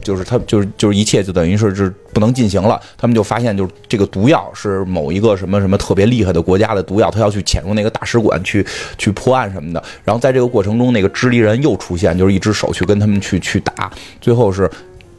[0.03, 2.79] 就是他就是就是一切就等于是是不能进行了。
[2.97, 8.63] 他们就发现就是这个毒药是某一个什么什么特别厉害的国家的毒药，他要去潜入那个大使馆去
[8.97, 9.83] 去破案什么的。
[10.03, 14.69] 然后在这个过程中，那个支离人又出现，就是一只手去跟他们去去打，最后是。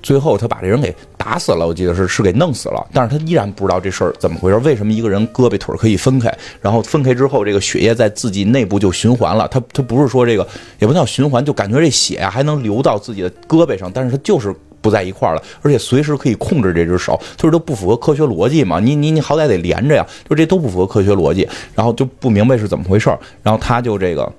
[0.02, 10.46] 最后他把这人给打死了，我记得是是给弄死了，但是他依然不知道这事儿怎么回事，为什么一个人胳膊腿可以分开，然后分开之后这个血液在自己内部就循环了，他他不是说这个
[10.78, 24.32] 也不叫循环，就感觉这血啊还能流到自己的胳膊上，但是他就是不在一块儿了，而且随时可以控制这只手，就是都不符合科学逻辑嘛，你你你好歹得连着呀，就这都不符合科学逻辑，然后就不明白是怎么回事儿，然后他就这个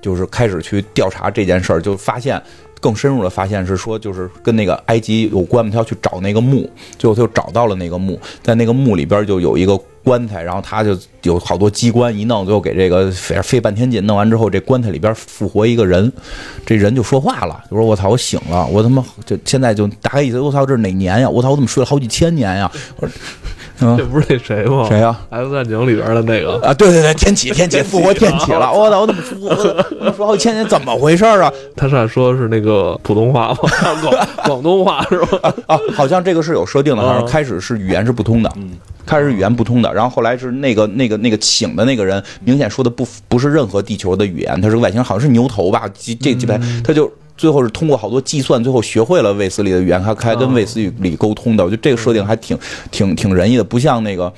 [0.00, 2.40] 就是开始去调查这件事儿，就发现。
[2.82, 6.68] 更深入的发现是说，就是跟那个埃及有关，他要去找那个墓，
[6.98, 16.12] 最后他就找到了那个墓，在那个墓里边就有一个棺材，然后他就有好多机关一弄，最后给这个费费半天劲，弄完之后，这棺材里边复活一个人，
[16.66, 21.30] 这人就说话了，就说我操，我醒了，我他妈就现在就大概意思，我操，这是哪年呀？
[21.30, 22.68] 我操，我怎么睡了好几千年呀？
[23.96, 24.86] 这不是那谁吗？
[24.88, 28.72] 谁呀？X 战警里边的那个啊，对对对， 天启，天启复活天启了！
[28.72, 29.86] 我操，我怎么说？
[30.00, 31.52] 我说好几千年，怎么回事啊？
[31.76, 33.56] 他是说是那个普通话吗？
[34.02, 35.52] 广广东话是吧？
[35.66, 38.72] 啊，好像这个是有设定的，好像开始是语言是不通的，嗯，
[39.04, 45.88] 开始语言不通的，然后后来是那个那个那个请的那个人，明显说的不不是任何地球的语言，他是个外星人，好像是牛头吧？
[45.98, 47.10] 这这几排他就。
[47.36, 51.64] 最后是通过好多计算，最后学会了卫斯理的语言，还还跟卫斯理沟通的。
[51.64, 52.58] 我觉得这个设定还挺
[52.90, 54.32] 挺挺仁义的，不像那个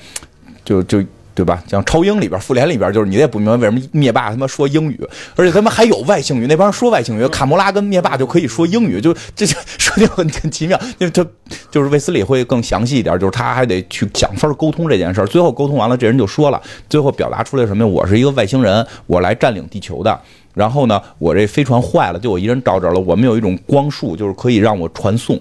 [0.63, 1.03] 就就。
[1.35, 1.61] 对吧？
[1.67, 4.97] 像超英里边、复联里边，就是你也不明白为什么灭霸他妈说英语，
[5.35, 10.79] 而且他们还有外星语，那帮人说外星语，卡魔拉跟灭霸就可以说英语，就这就 设定很很奇妙。
[10.97, 11.25] 因为他
[11.69, 15.27] 就是卫斯理会更详细一点，就是他还得去想法沟通这件事儿。
[15.27, 17.85] 最后沟通完了，这人就说了，最后表达出来什么？
[17.85, 20.17] 我是一个外星人，我来占领地球的。
[20.55, 22.99] 然后呢，我这飞船坏了，就我一人着着了。
[22.99, 25.39] 我们有一种光束，就是可以让我传送，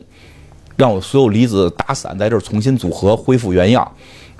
[0.77, 3.91] 让我所有离子打散，在这儿重新组合，恢复原样。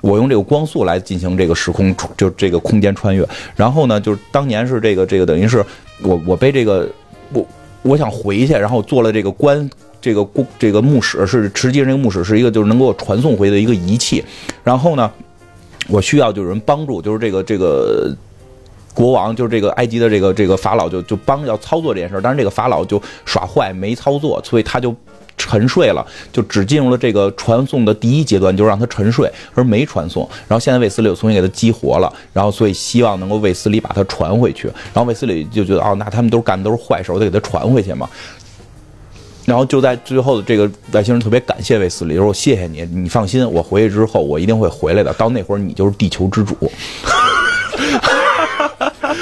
[0.01, 3.27] 我用这个光速来进行这个时空，就这个空间穿越。
[3.55, 5.65] 然后呢，就是当年是这个这个，等于是
[6.03, 6.87] 我我被这个
[7.31, 7.47] 我
[7.81, 9.67] 我想回去，然后做了这个关
[10.01, 10.27] 这个
[10.59, 14.23] 这个墓室是实际上这个墓室是一个就是能给我传送回的一个仪器。
[14.63, 15.09] 然后呢，
[15.87, 18.15] 我需要就有人帮助，就是这个这个
[18.95, 24.95] 国王，就是这个埃及的这个这个法老就就帮要操作这件事儿，但是这个法老就耍坏没操作，所以他就。
[25.37, 30.27] 沉睡了，就只进入了这个传送的第一阶段，就让他沉睡，而没传送。
[30.47, 34.69] 然后现在卫斯理又重新给他激活了，然后所以希望能够卫斯理把他传回去。
[34.93, 38.09] 然后卫斯理就觉得，哦，那他们都干的都是坏事，我得给他传回去嘛。
[39.43, 45.11] 然后就在最后的这个外星人特别感谢卫斯理，说谢谢你，你放心，我回去之后我一定会回来的。
[45.13, 46.55] 到那会儿你就是地球之主。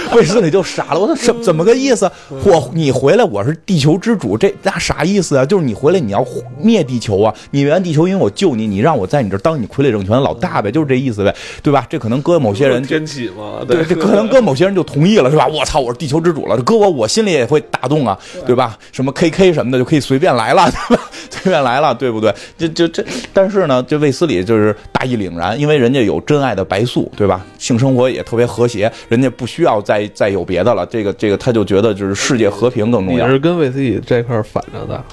[0.16, 2.10] 卫斯理就傻了，我说什怎么个意思？
[2.30, 5.46] 我你回来，我是地球之主，这那啥意思啊？
[5.46, 6.26] 就是你回来你要
[6.62, 7.34] 灭地球啊？
[7.52, 11.86] 你原地球因为我救你，你让我在你这当你傀儡政权的老大呗，就是这意思呗，对吧？
[11.89, 15.48] 这可能搁某些人天启嘛，对，这可能搁某些人就同意了，是吧？
[15.48, 18.78] 我操，我是地球之主了，搁我我心里也会打动啊，对吧？
[18.92, 21.04] 什么 KK 什么的就可以随便来了， 对吧？
[21.30, 22.34] 随便来了，对不对？
[22.58, 27.46] 就就这，但是呢，这卫斯理就是大义凛然，因为人家有真爱的白素，对吧？
[27.58, 30.86] 性生活也特别和谐，人家不需要再有别的了。
[30.86, 33.26] 这个这个，他就觉得就是世界和平更重要。
[33.26, 35.04] 也是跟卫斯理这块反着的。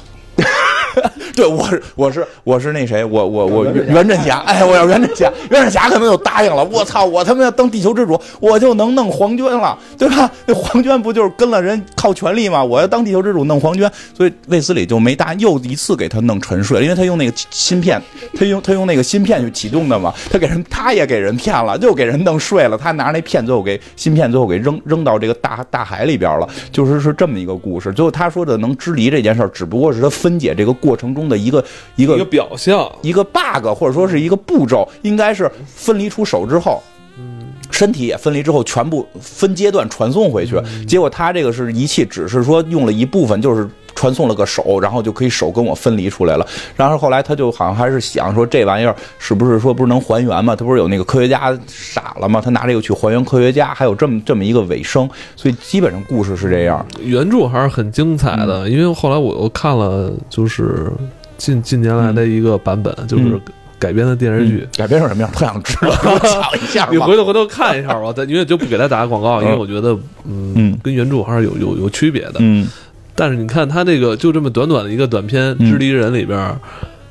[1.35, 6.65] 对，我是我是我是那谁，我我我袁振霞，哎，我要袁振霞，袁振霞可能就答应了。
[6.65, 10.31] 我操，我他妈要当地球之主，我就能弄黄娟了，对吧？
[10.47, 12.63] 那黄娟不就是跟了人靠权力吗？
[12.63, 18.01] 我要当地球之主弄黄娟，所以卫斯理就没答应，又一次给他弄沉睡，因为他用那个芯片，
[18.35, 27.93] 他用他用那个芯片去启动的嘛，他给人他也给人骗了，又给人弄睡了，他拿着那片最后给芯片最后给扔扔到这个大大海里边了，就是是这么一个故事。
[27.93, 31.21] 最后他说的能支离这件事儿，只不过是他分解这个过程中。
[31.31, 36.83] 的一个一个一个表象，一个 bug，或者说是一个步骤，应该是分离出手之后，
[37.17, 40.61] 嗯，身体也分离之后，全部分阶段传送回去。
[40.89, 43.69] 结果他这个是仪器，只是说用了一部分，就是
[44.01, 46.47] 传送了个手，然后就可以手跟我分离出来了。
[46.75, 50.57] 然后后来他就好像还是想说，这玩意儿是不是说不是能还原嘛？
[50.57, 52.41] 他不是有那个科学家傻了吗？
[52.43, 55.07] 他拿这个去还原科学家，还有这么这么一个尾声。
[55.37, 56.83] 所以基本上故事是这样。
[57.03, 60.91] 原著还是很精彩的，因为后来我又看了，就是。
[61.41, 63.41] 近近年来的一个版本，就是
[63.79, 65.33] 改编的电视剧，改编成什么样？
[65.33, 66.87] 特想知道，讲一下。
[66.91, 72.35] 你回头回头看一下吧， 咱因为就不给他打广告，因为我觉得，嗯，跟原著还是有有有区别的。
[72.41, 72.69] 嗯，
[73.21, 76.57] 但是你看他这个就这么短短的一个短片《知离人》里边，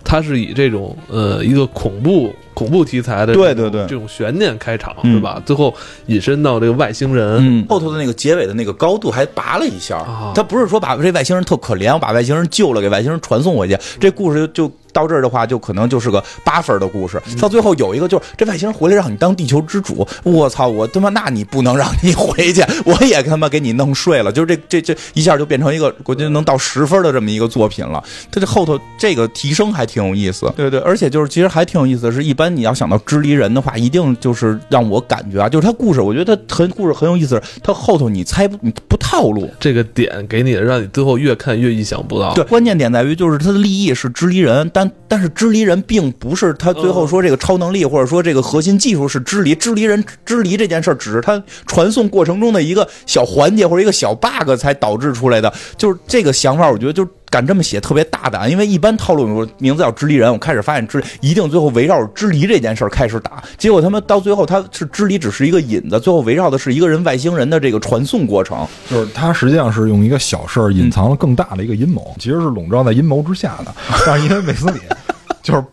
[0.03, 2.33] 他是以这种呃一个恐怖。
[2.55, 5.41] 恐怖题材的，对对对，这种悬念开场是吧？
[5.45, 5.73] 最后
[6.07, 10.05] 引申到这个外星人，后头的那个结尾的那个高度还拔了一下。
[10.35, 17.21] 他不是说把这外星人特可怜，我把外星人救了，给外星人传送回去，这故事就到这儿的话，就可能就是个八分的故事。
[17.39, 24.31] 到最后有一个，就是这外星人回来让你当地球之主，我操，我他妈那你不能让你回去，我也他妈给你弄睡了。
[24.31, 28.03] 就是这这这一下就变成一个，我觉得能到十分的这么一个作品了。
[28.29, 32.49] 它这后头这个提升还挺有意思，对对，而且就是其实还挺有意思的是，一般。
[32.49, 37.41] 你要想到支离人的话，一定就是让我感觉啊，就是他故事，我觉得他很故事很有意思。
[37.63, 42.33] 他后头你猜不你不套路，这个点给你让你最后越看越意想不到。
[42.33, 55.53] 对，关键点在于就是他的立意是支离人，但但但是支离人并不是他最后说这个超能力或者说这个核心技术是支离，支离人支离这件事儿只是他传送过程中的一个小环节或者一个小 bug 才导致出来的。
[55.75, 57.05] 就是这个想法，我觉得就。
[57.29, 73.73] 敢这么写特别大胆，因为一般套路说名字叫支离人，我开始发现支一定最后围绕着支离这件事儿开始打，结果他们到最后他是支离只是一个引子，最后围绕的是一个人外星人的这个传送过程，就是他实际上是用一个小事儿隐藏了更大的一个阴谋，其实是笼罩在阴谋之下的，
[74.05, 74.79] 但是因为卫斯理
[75.43, 75.63] 就是。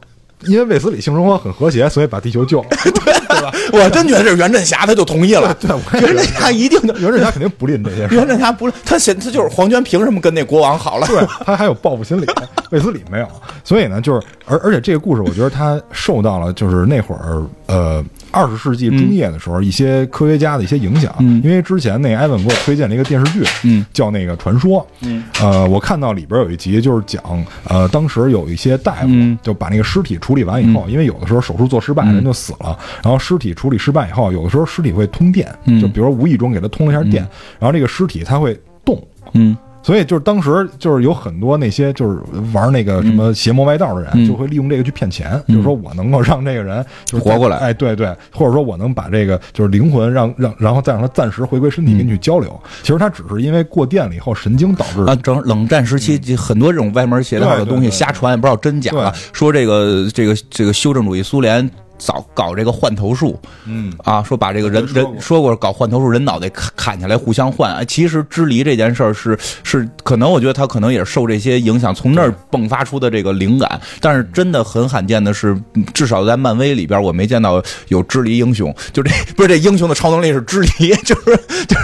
[0.46, 3.52] 因为卫斯理性生活很和谐，所以把地球救了， 对对吧？
[3.72, 8.06] 我真觉得是袁振霞他就同意了，对，袁振霞一定，袁振霞肯定不吝这些。
[8.14, 11.06] 袁振霞不，他现他就是黄娟，凭什么跟那国王好了？
[11.06, 12.26] 对他还有报复心理，
[12.70, 13.28] 卫斯理没有，
[13.64, 21.40] 所以呢，就是而而且这个故事，我觉得他受到了就是那会儿呃二十世纪中叶的时候一些科学家的一些影响，嗯。
[21.44, 25.24] 因为之前那艾文给我推荐了一个电视剧，嗯叫那个《传说》，嗯。
[25.40, 27.22] 呃，我看到里边有一集就是讲，
[27.68, 29.38] 呃，当时有一些大夫嗯。
[29.42, 32.14] 就把那个尸体处理完以后，因为有的时候手术做失败，嗯。
[32.14, 35.80] 人就死了，然后尸体处理失败以后，有的时候尸体会通电，嗯。
[35.80, 37.26] 就比如无意中给它通了一下电，
[37.58, 39.02] 然后这个尸体它会动。
[39.32, 42.18] 嗯所以就是当时就是有很多那些就是
[42.52, 44.26] 玩那个什么邪魔歪道的人，嗯。
[44.26, 47.58] 就会利用这个去骗钱，就是说我能够让这个人就是活过来。
[47.58, 52.60] 哎，对对，或者说我能把这个就是灵魂让让然后再让他暂时回归身体跟你去交流。
[52.82, 55.04] 其实他只是因为过电了以后神经导致。
[55.04, 58.90] 的啊，整冷战时期就很多这种歪门邪道的东西瞎传，也不知道真假。
[58.90, 59.14] 了。
[59.32, 67.74] 说这个这个这个修正主义苏联早搞这个换头术嗯啊，说把这个人说人说过搞换头术，人脑袋砍砍下来互相换。
[67.74, 73.80] 哎其实支离这件事儿是是可能，我觉得他可能也是受这些影响，从那儿迸发出的这个灵感。
[74.00, 78.74] 但是真的很罕见的是，嗯至少在漫威里边，我没见到有支离英雄。
[78.92, 81.76] 就这不是这英雄的超能力是支离，就是 就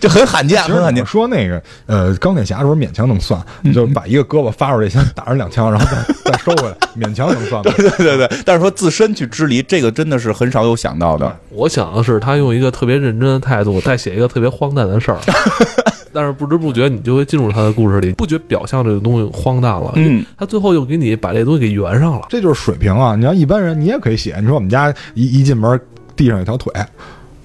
[0.00, 1.06] 就很罕见，很罕见你。
[1.06, 7.72] 说那个呃钢铁侠的时候勉强能算，嗯就把一个胳膊发出去先打上两枪，然后再 再收回来，勉强能算对。
[7.72, 11.36] 对对对，但是说自身去支离，这个真的是很少有想到的。
[11.50, 15.18] 我想的是，他用一个特别认真的态度，再写一个特别荒诞的事儿，
[16.12, 22.26] 但是不知不觉你就会进入他的故事里，不觉表象这个东西荒诞了，嗯，他最后又给你把这东西给圆上了。
[22.28, 23.16] 这就是水平啊！
[23.16, 24.36] 你要一般人，你也可以写。
[24.40, 25.80] 你说我们家一一进门
[26.16, 26.72] 地上有条腿，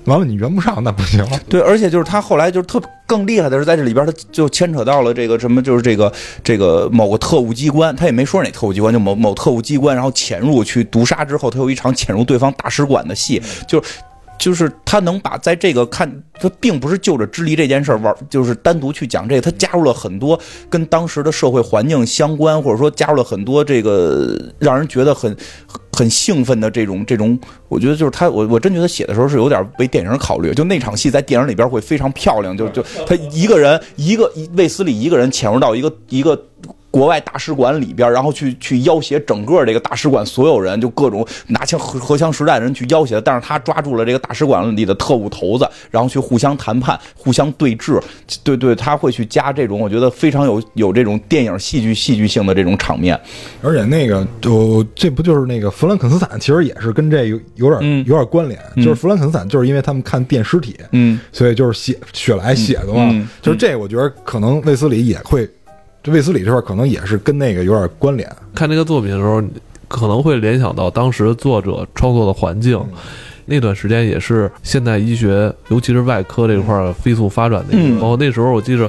[0.05, 1.25] 完了你圆不上，那不行。
[1.47, 6.11] 对，而且就是他后来就是特更厉害的是，在这里边他就牵扯到了这个什么，就是这个
[6.43, 13.83] 这个某个特务机关，他也没说哪特务机关，就某某特务机关，然后潜入去毒杀之后，他有一场潜入对方大使馆的戏，就。
[14.39, 25.35] 就是他能把在这个看，他并不是就着支离这件事儿玩，就是单独去讲这个，他加入了很多跟当时的社会环境相关，或者说加入了很多这个让人觉得很
[25.91, 36.41] 很兴奋的这种这种，我觉得就是他，我我真觉得写的时候是有点为电影考虑，就那场戏在电影里边会非常漂亮，就就他一个人一个卫斯理一个人潜入到一个一个。
[36.91, 48.01] 国外大使馆里边，然后去去要挟整个这个大使馆所有人，就各种拿枪荷荷枪实弹的人去要挟，但是他抓住了这个大使馆里的特务头子，然后去互相谈判、互相对峙。
[48.43, 53.19] 对对，他会去加这种我觉得非常有有这种电影戏剧戏剧性的这种场面。
[53.61, 58.59] 而且那个就这不就是那个弗兰肯斯坦，其实也是跟这有有点、嗯有点关联。
[58.77, 63.07] 就是弗兰肯斯坦，就是因为他们看电尸体，嗯所以就是写雪莱写的嘛。
[63.11, 65.49] 嗯嗯就是这，我觉得可能卫斯理也会，
[66.01, 68.29] 这卫斯理这块可能也是跟那个有点关联。
[68.55, 69.41] 看这个作品的时候，
[69.87, 72.79] 可能会联想到当时作者创作的环境。
[73.45, 77.95] 那段时间也是现代医学，尤其是外科这块飞速发展的一个。
[77.95, 78.87] 嗯包括那时候，我记着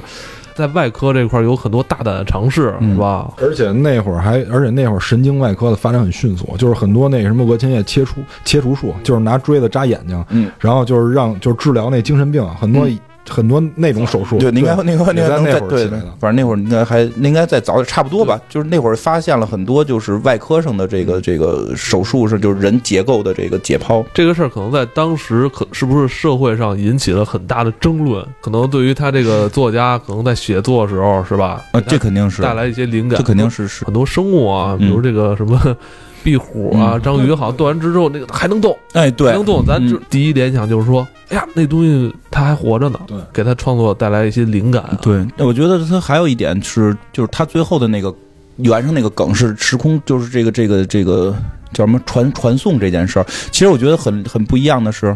[0.53, 3.33] 在外科这块有很多大胆的尝试，嗯是吧？
[3.37, 12.87] 而且那会儿还，而且那会儿神经外科的发展很迅速，就是很多那什么额前叶切除切除术，就是拿锥子扎眼睛，嗯，然后就是让就是治疗那精神病，很多、
[13.29, 14.37] 很多那种手术。
[14.37, 15.87] 对，应该那个那个那会儿对。
[16.19, 18.39] 反正那会儿应该还应该再早点，差不多吧。
[18.49, 24.03] 就是那会儿发现了很多就是外科上的这个这个手术是就是人结构的这个解剖。
[24.13, 28.25] 这个事儿可能在当时可是不是社会上引起了很大的争论？
[28.41, 31.61] 可能对于他这个作家，可能在写作的时候，是吧？
[31.71, 35.75] 啊，这肯定是带来一些灵感，这肯定是是很多生物啊，嗯比如这个什么
[36.23, 39.65] 壁虎啊、嗯章鱼，好像剁完之后那个还能动，哎，还对能，动。
[39.65, 44.97] 咱就嗯第一联想就是说，哎呀，那东西它还活着呢，对给他创作带来一些灵感啊。
[45.01, 48.13] 对，我觉得他还有一点是，就是他最后的那个
[48.57, 51.35] 原上那个梗是时空，就是这个这个这个
[51.73, 53.25] 叫什么传传送这件事儿。
[53.51, 55.15] 其实我觉得很很不一样的是。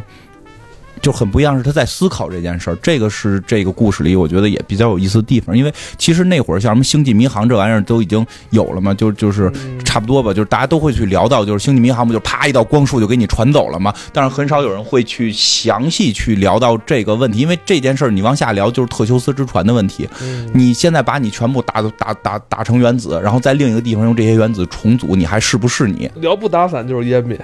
[1.05, 5.55] 就很不一样，是他在思考这件事儿，这个是这个故事里我觉得也比较有意思的地方。
[5.55, 9.51] 因为其实那会儿像什么星际迷航这玩意儿都已经有了嘛，就就是
[9.83, 13.93] 差不多吧，就是大家都会去聊到，就是星际迷航不就啪一道光束就给你传走了嘛？
[14.11, 20.09] 但是很少有人会去详细去聊到这个问题，因为这件事儿你往下聊就是特修斯之船的问题。
[20.23, 26.09] 嗯你现在把你全部打打打打成原子，然后在另一个地方用这些原子重组，你还是不是你？
[26.15, 27.39] 聊不打散 就是湮灭，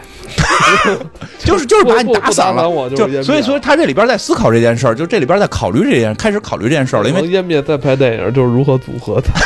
[1.38, 2.68] 就是就是把你打散了。
[2.68, 7.10] 我就就是所以所以他这里边在思考这件事儿，就这里边在考虑这件，开始考虑这件事儿了。
[7.10, 9.34] 因为能湮灭在拍电影就是如何组合它。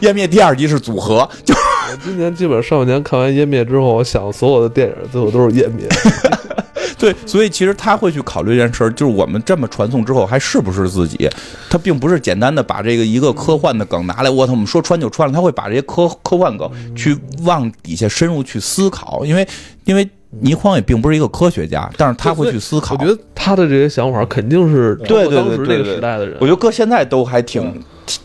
[0.00, 5.88] 湮灭第二集是组合，就我今年基本上半年看完湮灭之后，我想所有的电影最后都是湮灭。
[6.98, 11.28] 对，所以其实他会去考虑这件事儿，就是我们这么传送之后还是不是自己？
[11.68, 19.48] 他并不是简单的把这个一个科幻的梗拿来，我操，我们说穿就穿了，他会把这些科科幻梗去往底下深入去思考，因为
[19.84, 20.08] 因为
[20.40, 22.94] 倪匡也并不是一个科学家，但是他会去思考。
[22.94, 26.46] 我觉得他的这些想法肯定是对对对当时这个对对时代的人我。
[26.46, 27.80] 觉得搁现在都还挺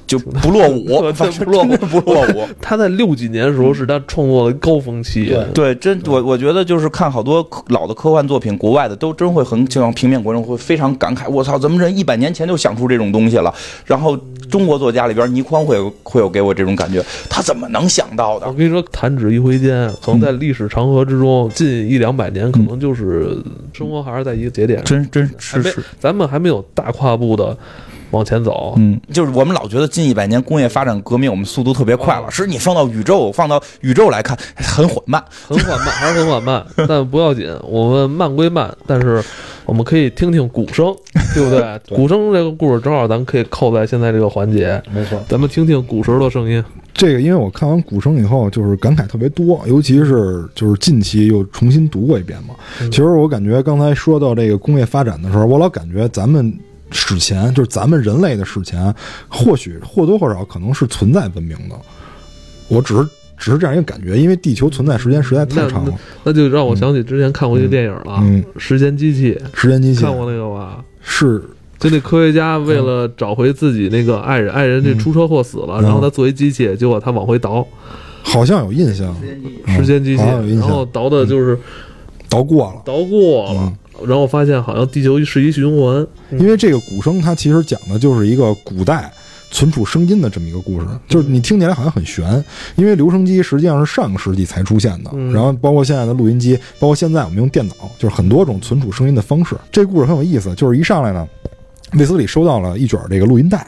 [0.06, 2.48] 就 不落伍， 不落伍不落伍。
[2.62, 13.54] 他在六几年的时候是他创作的高峰期，对对，真我我觉得就是看好多老的科幻作品，国外的都真会很就像平面观众会非常感慨，我操，怎么人一百年前就想出这种东西了？
[13.86, 14.18] 然后
[14.50, 18.54] 中国作家里边，倪匡会有会有给我这种感觉，他怎么能想到的我？
[18.54, 23.38] 跟你说，弹指一挥间，可能在历史长河之中，近一两百年，可能就是
[23.74, 27.56] 生活还是在一个节点上，真真还没咱们还没有大跨步的
[28.12, 28.74] 往前走。
[28.78, 32.28] 嗯，就是我们老觉得近一百年工业发展革命，我们速度特别快了。
[32.28, 35.24] 哦是你放到宇宙，放到宇宙来看，很缓慢。
[35.48, 39.24] 很缓慢，还 是很缓慢，但不要紧，我们慢归慢，但是
[39.66, 40.96] 我们可以听听鼓声，
[41.34, 41.60] 对不对？
[41.88, 45.20] 对鼓声这个故事正好咱们可以扣在现在这个环节，没错。
[45.28, 46.64] 咱们听听鼓声的声音。
[46.94, 52.56] 这个因为我看完《鼓声》以后，就是感慨特别多，尤其是就是近期又重新读过一遍嘛。
[52.82, 56.52] 嗯其实我感觉刚才说到这个工业发展的时候，我老感觉咱们
[56.92, 58.94] 史前就是咱们人类的史前，
[59.28, 61.76] 或许或多或少可能是存在文明的。
[62.68, 63.08] 我只是
[63.38, 65.94] 只是这样一个感觉，因为地球存在时间实在太长了。
[66.24, 70.04] 那就让我想起之前看过一个电影了，嗯时间机器》，时间机器。
[70.04, 70.84] 看过那个吧？
[71.02, 71.44] 是。
[71.80, 75.84] 就那科学家为了找回自己那个爱人，爱人这出车祸死了，嗯。
[75.84, 77.64] 然后他作为机器，结果他往回倒。
[78.24, 79.16] 好像有印象，
[79.68, 81.58] 嗯时间机器，然后，倒的就是
[82.28, 82.82] 倒过了。
[82.84, 83.74] 倒过了，
[84.06, 89.12] 然后发现好像地球是一循环，因为这个鼓声，它其实讲的就是一个古代
[89.50, 92.44] 存储声音的这么一个故事，就是你听起来好像很悬，
[92.76, 99.56] 因为留声机实际上是上个世纪才出现的，嗯然后包括现在的录音机，包括现在我们用电脑，就是很多种存储声音的方式。
[99.72, 101.28] 这故事很有意思，就是一上来呢，
[101.94, 103.66] 卫斯理收到了一卷这个录音带，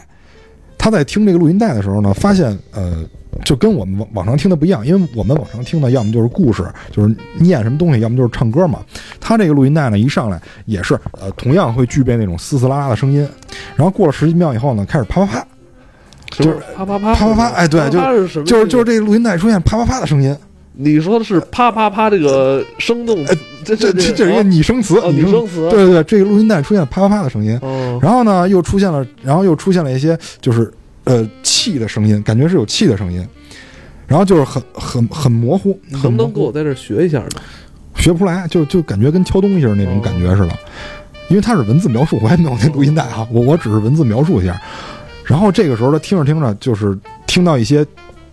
[0.77, 3.03] 他在听这个录音带的时候呢，发现呃。
[3.45, 8.79] 就跟我们往往常听的不一样，因为我们往常听的要么就是故事，就是念什么东西，要么就是唱歌嘛。
[9.19, 13.27] 他这个录音带呢，一上来也是呃，同样会具备那种嘶嘶啦啦的声音，
[13.75, 15.47] 然后过了十几秒以后呢，开始啪啪啪，
[16.31, 18.43] 就是啪啪啪啪啪啪哎对啪啪是？
[18.43, 20.35] 就是就是这个录音带出现啪啪啪的声音，
[20.73, 23.25] 你说的是啪啪啪这个生动，
[23.63, 30.71] 这这这这是一个啊拟声词，哦拟声词对对对，这个录音带出现啪啪啪的声音，哦，然后呢又出现了，然后又出现了一些就是
[31.09, 33.27] 呃气的声音，感觉是有气的声音，
[34.05, 37.29] 然后就是很很很模糊，能不能给我在这儿学一下呢？
[37.95, 40.55] 学不出来，就就感觉跟敲东西似的那种感觉似的，
[41.27, 44.61] 因为它是文字描述，我还没有那录音带啊，我我只是文字描述一下。
[45.25, 46.95] 然后这个时候他听着听着，就是
[47.25, 47.83] 听到一些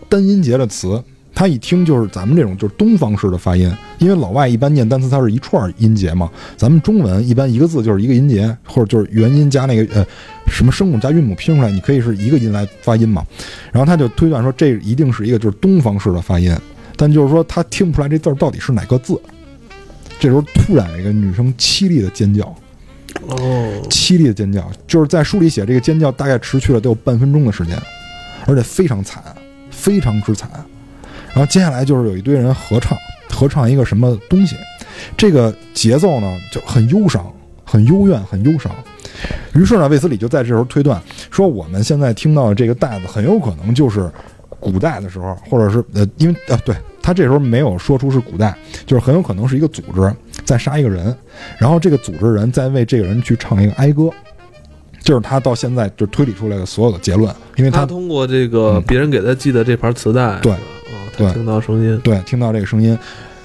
[0.08, 1.02] 单音节的词，
[1.36, 10.06] 他一听就是咱们这种就是东方式的发音，因为老外一般念单词它是一串音节嘛，咱们中文一般一个字就是一个音节，或者就是元音加那个呃
[10.46, 13.22] 什么声母加韵母拼出来，你可以是一个音来发音嘛。
[13.70, 16.56] 然后他就推断说这一定是一个就是东方式的发音，
[16.96, 19.20] 但就是说他听不出来这字儿到底是哪个字。
[20.18, 22.46] 这时候突然有一个女生凄厉的尖叫，
[23.28, 27.78] 哦，凄厉的尖叫，就是在书里写这个尖叫大概持续了得有半分钟的时间，
[28.46, 29.22] 而且非常惨，
[29.70, 30.48] 非常之惨。
[31.36, 32.96] 然后接下来就是有一堆人合唱，
[33.28, 34.56] 合唱一个什么东西，
[35.18, 37.30] 这个节奏呢就很忧伤，
[37.62, 38.72] 很幽怨，很忧伤。
[39.54, 40.98] 于是呢，卫斯理就在这时候推断
[41.30, 44.10] 说，我们现在听到的这个带子很有可能就是
[44.58, 48.56] 古代的时候，或者是呃，因为呃，对他这时候没有说出是古代，
[48.86, 50.10] 就是很有可能是一个组织
[50.46, 51.14] 在杀一个人，
[51.58, 54.08] 然后这个组织人在为这个人去唱一个哀歌，
[55.02, 60.54] 就是他到现在就推理出来的所有的结论，因为他他通过这个嗯别人给他寄的这盘磁带，对
[61.18, 62.98] 他听到声音，对听到这个声音，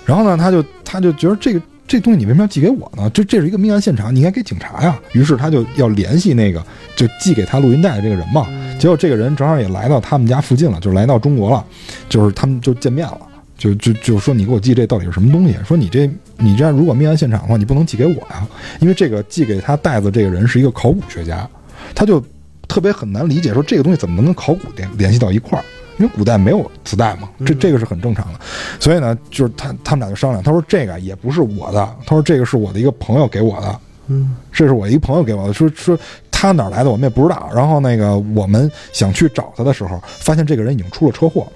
[0.06, 3.10] 然后呢，他就他就觉得这个这东西你为什么要寄给我呢？
[3.14, 5.00] 这这是一个命案现场，你应该给警察呀。
[5.14, 6.64] 于是他就要联系那个
[6.96, 8.46] 就寄给他录音带的这个人嘛。
[8.50, 11.64] 嗯结果这个人正好也来到他们家附近了，就来到中国了，
[12.10, 13.20] 就是他们就见面了。
[13.56, 15.56] 就就就说你给我寄这到底是什么东西？
[15.64, 18.48] 说你这你这样如果命案现场的话，你不能寄给我呀，
[18.80, 21.48] 因为这个寄给他袋子这个人是一个考古学家，
[21.94, 22.20] 他就
[22.68, 25.64] 特别很难理解，说这个东西怎么能跟考古联联系到一块儿？
[26.02, 28.40] 因为古代没有磁带嘛，这嗯这个是很正常的。
[28.80, 35.98] 所以呢，就是他他们俩就商量，他说这个也不是我的，他说这个是我的一个朋友给我的，嗯，这是我一个朋友给我的，说说
[36.32, 37.52] 他哪儿来的我们也不知道。
[37.54, 41.48] 然后那个我们想去找他的时候，发现这个人已经出了车祸，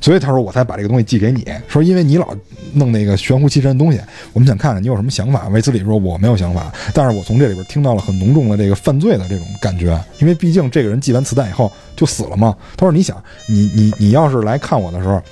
[0.00, 2.34] 所以他说我才把这个东西寄给你，说因为你老
[2.72, 4.00] 弄那个玄乎其神的东西，
[4.32, 5.48] 我们想看看你有什么想法。
[5.48, 12.56] 维斯理说我没有想法，但是我从这里边听到了很浓重的这个犯罪的这种感觉，因为毕竟这个人寄完磁带以后就死了嘛。
[12.76, 15.22] 他说你想，你你你要是来看我的时候。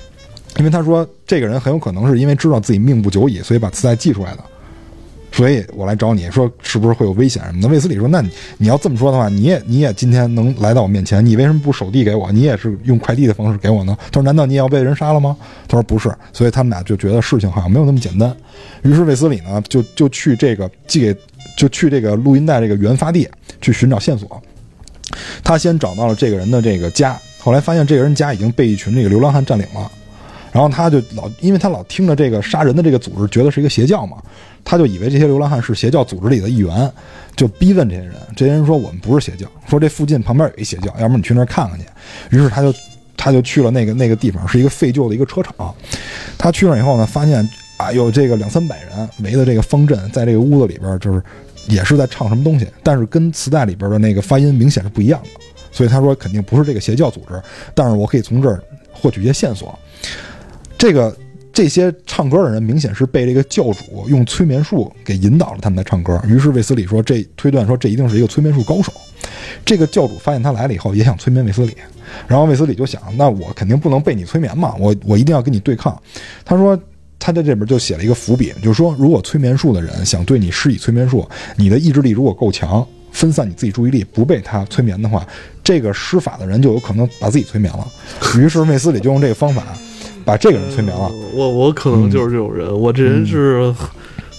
[0.59, 4.43] 因为他说，这个人很有可能是因为知道自己命不久矣，所以把磁带寄出来的。
[5.33, 7.67] 所以我来找你说，是不是会有危险什么的？
[7.67, 8.23] 卫斯理说：“那
[8.59, 12.31] 你要这么说的话，你也你也今天能来到我面前，你为什么不手递给我？
[12.31, 15.35] 你也是用快递的方式给我呢？”他说：“难道你也要被人杀了吗？”
[15.67, 18.31] 他说：“不是。”所以他们俩就觉得事情好像没有那么简单。
[18.83, 21.19] 于是卫斯理呢，就就去这个寄给
[21.57, 23.27] 就去这个录音带这个原发地
[23.59, 24.39] 去寻找线索。
[25.43, 29.91] 他先找到了这个人的这个家，后来发现这个人家已经被一群这个流浪汉占领了。
[30.51, 34.17] 然后他就老，因为他老听着这个杀人的这个组织，觉得是一个邪教嘛，
[34.63, 36.91] 他就以为这些流浪汉是邪教组织里的一员，
[37.35, 38.15] 就逼问这些人。
[38.35, 41.85] 这些人说我们不是邪教，说这附近旁边有一邪教，要不你去那儿看看去。
[42.31, 42.73] 于是他就
[43.17, 45.73] 他就去了那个那个地方，是一个废旧的一个车厂。
[46.37, 47.47] 他去了以后呢，发现
[47.77, 51.21] 啊有这个两三百人围的这个方阵，在这个屋子里边就是
[51.67, 55.29] 也是在唱什么东西，但是跟磁带里边的那个发音明显是不一样的。
[55.71, 57.41] 所以他说肯定不是这个邪教组织，
[57.73, 58.61] 但是我可以从这儿
[58.91, 59.77] 获取一些线索。
[60.77, 61.15] 这个
[61.53, 66.19] 这些唱歌的人明显是被这个教主用催眠术给引导了，他们在唱歌。
[66.27, 68.91] 于是卫斯理说，这推断说这一定是一个催眠术高手。
[69.63, 71.77] 这个教主发现他来了以后，也想催眠卫斯理。
[72.27, 75.95] 然后卫斯理就想，那我肯定不能被你催眠嘛，我我一定要跟你对抗。
[76.43, 76.77] 他说
[77.19, 85.25] 他在这边就写了一个伏笔，就是说如果催眠术的人想对你施以催眠术，你的意志力如果够强，分散你自己注意力，不被他催眠的话，
[85.63, 87.87] 这个施法的人就有可能把自己催眠了。
[88.37, 89.63] 于是卫斯理就用这个方法。
[90.25, 93.73] 把这个人催眠了，我我可能就是这种人，我这人是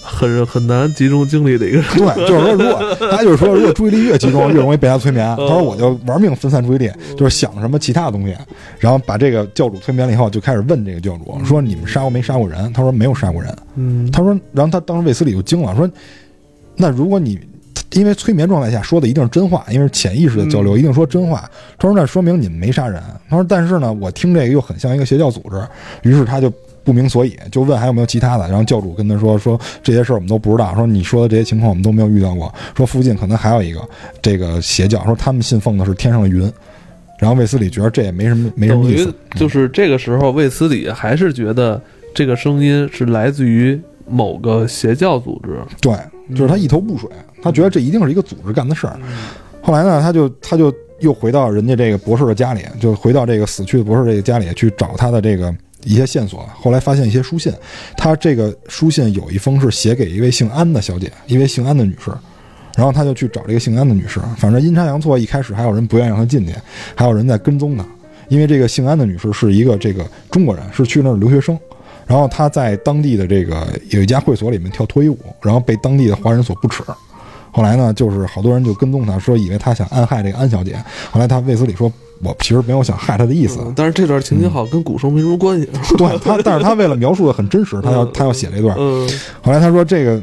[0.01, 1.85] 很很难集中精力的一个人。
[1.95, 5.25] 对， 就是说，如果他就是说，如果注意力越集中，越容易被他催眠。
[5.37, 8.35] 他说，我就玩命分散注意力，就是想什么其他的东西，
[8.79, 15.89] 然后把这个教主催眠了以后，就开始问这个教主说：“你们杀过没杀过人？”他说：“没有杀过人。”嗯，他说，然后他当时卫斯理就惊了，说
[16.77, 17.39] ：“那如果你……”
[17.95, 21.49] 因为催眠状态下说的一定是真话，因为是潜意识的交流，一定说真话。
[21.77, 25.65] 他说：“那说明你们没杀人。”他说：“但是呢，我听这个又很像一个邪教组织。”
[26.03, 26.51] 于是他就
[26.83, 28.47] 不明所以，就问还有没有其他的。
[28.49, 30.75] 然后教主跟他说：“说这些事儿我们都不知道。
[30.75, 32.53] 说你说的这些情况我们都没有遇到过。
[32.75, 33.81] 说附近可能还有一个
[34.21, 36.51] 这个邪教，说他们信奉的是天上的云。”
[37.17, 39.13] 然后卫斯理觉得这也没什么没什么意思。
[39.37, 41.81] 就是这个时候，卫斯理还是觉得
[42.13, 45.57] 这个声音是来自于某个邪教组织。
[45.79, 45.95] 对，
[46.31, 47.09] 就是他一头雾水。
[47.43, 48.97] 他觉得这一定是一个组织干的事儿，
[49.61, 55.53] 后来呢，他就他就又回到人家这个博士的家里，就回到这个死去的博士这个家里去找他的这个
[55.83, 56.43] 一些线索。
[56.55, 57.53] 后来发现一些书信，
[57.95, 62.09] 他这个书信有一封是写给一位姓安的小姐，一位姓安的女士，
[62.75, 64.19] 然后他就去找这个姓安的女士。
[64.37, 66.53] 反正阴差阳错，一开始还有人不愿意让他进去，
[66.95, 67.85] 还有人在跟踪他，
[68.27, 71.59] 因为这个姓安的女士是一个这个中国人，是去那儿留学生，
[72.05, 76.83] 然后他在当地的这个有一家会所里面跳脱衣舞，然后被当地的华人所不耻。
[77.51, 80.75] 后来呢，就是好多人就跟踪他，说以为他想暗害这个安小姐。
[81.09, 81.89] 后来他卫斯理说
[82.21, 85.65] ：“我其实没有想害她的意思。”但是这段情节好跟古生没什么关系。
[85.97, 88.75] 对他，但是他为了描述的很真实，他要他要写这段。
[89.41, 90.21] 后来他说：“这个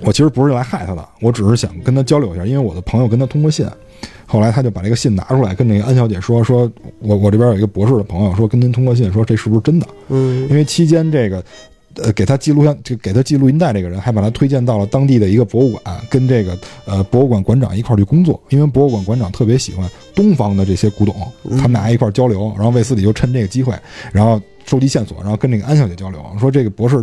[0.00, 3.66] 我其实不是来害他的，我只是想跟他交流一下，因为我的朋友跟他通过信。”
[4.26, 6.70] 后来他就把这个信拿出来，跟那个安小姐说：“说
[7.00, 11.42] 我我这边有一个博士的朋友，说跟您通过信，说这是不是真的？”嗯，因为期间这个。
[12.04, 18.38] 呃，给他记录像，就给他记录音带这个人，还把他推荐到了当地的一个博物馆，跟这个呃博物馆馆长一块儿去工作。
[18.50, 21.16] 因为博物馆馆长特别喜欢东方的这些古董，
[21.56, 22.52] 他们俩一块儿交流。
[22.54, 23.74] 然后卫斯理就趁这个机会，
[24.12, 27.02] 然后收集线索，然后跟那个安小姐交流，说这个博士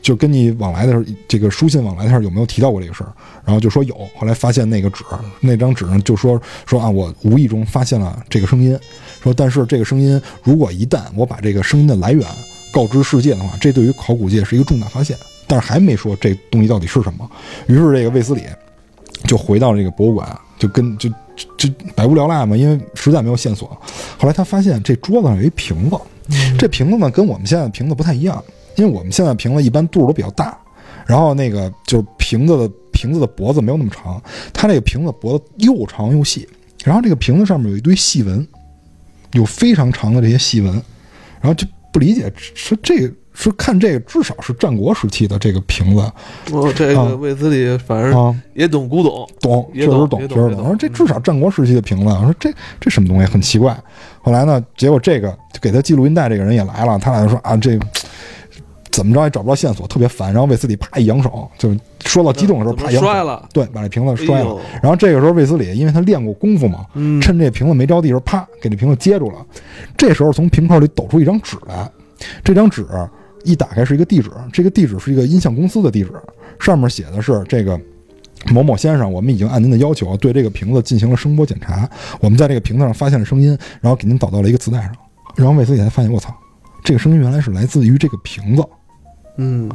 [0.00, 3.12] 就跟你往来的时候，这个书信往来的时候有没有提到过这个事儿？
[3.44, 3.94] 然后就说有。
[4.16, 5.04] 后来发现那个纸，
[5.40, 8.78] 那张纸上就说说啊，我无意中发现了这个声音，
[9.22, 12.26] 说但是这个声音如果一旦我把这个声音的来源。
[12.70, 17.28] 告知世界的话，这对于考古界是一个重大发现，但是还没说这东西到底是什么。
[17.66, 18.42] 于是这个卫斯理
[19.24, 21.08] 就回到这个博物馆，就跟就
[21.56, 23.68] 就百无聊赖嘛，因为实在没有线索。
[24.18, 25.96] 后来他发现这桌子上有一瓶子，
[26.58, 28.44] 这瓶子呢跟我们现在瓶子不太一样，
[28.78, 30.58] 因为我们现在瓶子一般肚都比较大，
[31.06, 34.22] 然后那个就是瓶子的瓶子的脖子没有那么长，
[34.54, 36.48] 它这个瓶子脖子又长又细，
[36.84, 38.46] 然后这个瓶子上面有一堆细纹，
[39.32, 40.72] 有非常长的这些细纹，
[41.40, 41.66] 然后就。
[41.90, 46.02] 不理解，说这个说看这个，至少是战国时期的这个瓶子。
[46.52, 50.66] 哦，这个卫斯理反正也懂古董，懂，确实懂，确实懂。
[50.66, 53.74] 说这至少战国时期的瓶子，我说这这什么东西，很奇怪。
[54.20, 57.78] 后来呢，结果这个给他记录音带这个人也来了，他俩就说啊，这
[58.90, 60.32] 怎么着也找不着线索，特别烦。
[60.32, 61.74] 然后卫斯理啪一扬手，就
[62.04, 64.56] 说到激动的时候，啪扬摔了，对，把这瓶子摔了。
[64.82, 66.86] 然后这个时候卫斯理因为他练过功夫嘛，
[67.20, 69.46] 趁这瓶子没着地时候，啪给这瓶子接住了。
[69.96, 71.90] 这时候从瓶口里抖出一张纸来，
[72.42, 72.86] 这张纸
[73.44, 76.12] 一打开是一个地址，这个地址是一个音像公司的地址，
[76.58, 77.78] 上面写的是这个
[78.52, 81.88] 某某先生，我们已经按您的要求对这个瓶子进行了声波检查，
[82.20, 84.92] 我们在这个瓶子上发现了声音，然后给您导到了一个磁带上。
[85.36, 86.34] 然后卫斯理才发现，我操，
[86.82, 88.64] 这个声音原来是来自于这个瓶子。
[89.38, 89.68] 嗯。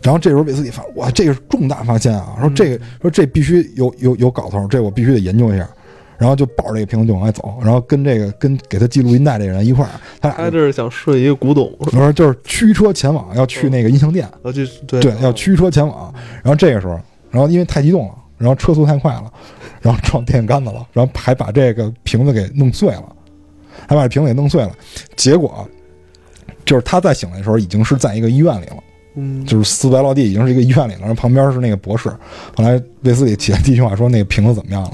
[0.00, 2.36] 然后这时候卫斯理发，哇，这个是重大发现啊！
[2.40, 5.68] 说这个，说这必须有有有搞头，这我必须得研究一下。
[6.16, 9.90] 然后就抱着这个瓶子就往外走，然后跟这个跟给他记录音带这人一块儿，
[10.20, 16.12] 他他这是想顺一个古董，不是就是驱车前往，要去那个音像店，要去对对，要驱车前往。
[16.42, 16.98] 然后这个时候，
[17.30, 19.32] 然后因为太激动了，然后车速太快了，
[19.80, 23.04] 然后撞电线杆子了，然后还把这个瓶子给弄碎了，
[23.88, 24.72] 还把这瓶子给弄碎了。
[25.14, 25.68] 结果
[26.64, 28.76] 就是他再醒来的时候，已经是在一个医院里了。
[29.46, 32.08] 就是四白落地，已经是一个医院里了，然后旁边是那个博士。
[32.56, 34.92] 后来卫斯理起来第一句话说：“那个瓶子怎么样了？”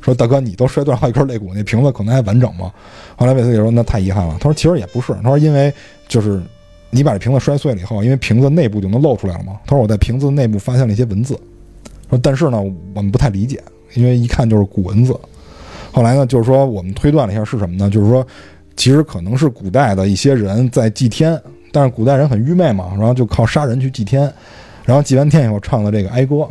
[0.00, 2.72] 说：“大哥，你都摔断好几根肋骨，那瓶子可能还完整吗？”
[3.16, 5.72] 后来卫斯理说：“那太遗憾了。”他说：“其实也不是，他说因为
[6.08, 6.42] 就是
[6.90, 9.54] 你把这瓶子摔碎了以后，因为瓶子内部就能露出来了嘛。
[9.66, 11.38] 他说我在瓶子内部发现了一些文字，
[12.10, 12.62] 说但是呢，
[12.94, 13.62] 我们不太理解，
[13.94, 15.18] 因为一看就是古文字。
[15.92, 17.88] 后来呢，就是说我们推断了一下是什么呢？
[17.88, 18.26] 就是说，
[18.76, 21.40] 其实可能是古代的一些人在祭天。”
[21.74, 24.32] 但是古代人很愚昧嘛，然后就靠杀人去祭天，
[24.84, 26.48] 然后祭完天以后唱的这个哀歌。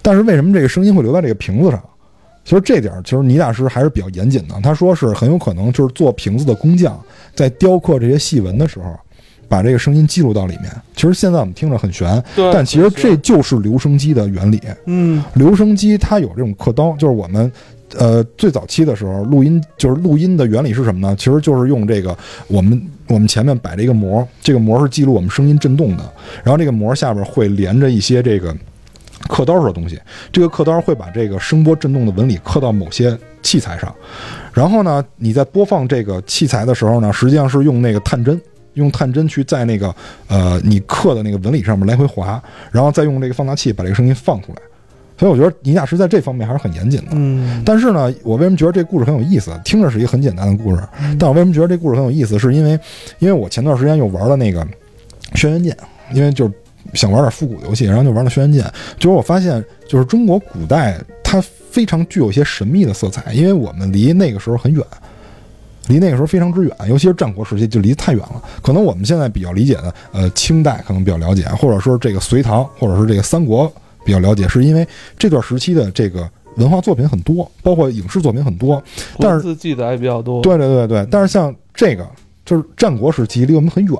[0.00, 1.82] 但是为什么这个声音会留在这个瓶子上？
[2.44, 4.54] 其实这点其实倪大师还是比较严谨的。
[4.62, 6.96] 他说是很有可能就是做瓶子的工匠
[7.34, 8.94] 在雕刻这些细纹的时候，
[9.48, 10.70] 把这个声音记录到里面。
[10.94, 14.60] 其实现在我们听着很悬，但其实这就是留声机的原理。
[14.86, 17.50] 嗯，留声机它有这种刻刀，就是我们。
[17.96, 21.14] 呃，最早期的时候，录音就是录音的原理是什么呢？
[21.16, 22.16] 其实就是用这个
[22.48, 28.54] 我们我们前面摆了一个膜，这个膜是记录我们声音震动的，然后这个膜下边会连着一些这个
[29.28, 30.00] 刻刀式的东西，
[30.32, 33.94] 这个刻刀会把这个声波震动的纹理刻到某些器材上，
[34.52, 38.40] 然后呢，你在播放这个器材的时候呢，实际上是用那个探针，
[38.74, 39.94] 用探针去在那个
[40.28, 44.58] 呃你刻的那个纹理上面来回划，然后再用这个放大器把这个声音放出来。
[45.16, 47.12] 所以我觉得倪大师在这方面还是很严谨的。
[47.12, 49.52] 嗯，但是呢，我为什么觉得这故事很有意思？
[49.64, 50.82] 听着是一个很简单的故事，
[51.18, 52.36] 但我为什么觉得这故事很有意思？
[52.38, 52.78] 是因为，
[53.20, 54.64] 因为我前段时间又玩了那个
[55.34, 55.72] 《轩辕剑》，
[56.16, 56.52] 因为就是
[56.94, 58.64] 想玩点复古游戏，然后就玩了《轩辕剑》。
[58.98, 61.40] 就是我发现，就是中国古代它
[61.70, 64.84] 非常具有一些神秘的色彩，因为我们离那个时候很远，
[65.86, 68.42] 离那个时候非常之远，尤其是战国时期就离太远了。
[68.62, 73.72] 可能我们现在比较理解的，呃，清代可能比较了解，或者说这个隋唐，或者是这个三国。
[74.04, 74.86] 比较了解，是因为
[75.18, 78.82] 这段时期的这个文化作品很多，包括影视作品很多，
[79.18, 80.42] 但是记载也比较多。
[80.42, 82.06] 对对对对，但是像这个
[82.44, 83.96] 就是战国时期，离我们很远，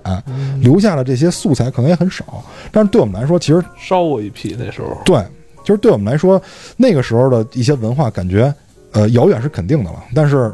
[0.61, 2.45] 留下的这些素材可能也很少。
[2.71, 4.97] 但是对我们来说，其实烧过一批那时候。
[5.05, 5.25] 对，
[5.65, 6.41] 就是对我们来说，
[6.77, 8.55] 那个时候的一些文化感觉，
[8.93, 10.05] 呃，遥远是肯定的了。
[10.15, 10.53] 但是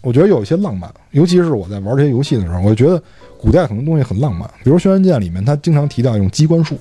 [0.00, 3.00] 我觉得有一些浪漫，尤其是我在玩这些游戏的时候，我就觉得
[3.38, 4.48] 古代很多东西很浪漫。
[4.64, 6.76] 比如《轩辕剑》里面，他经常提到一种机关术。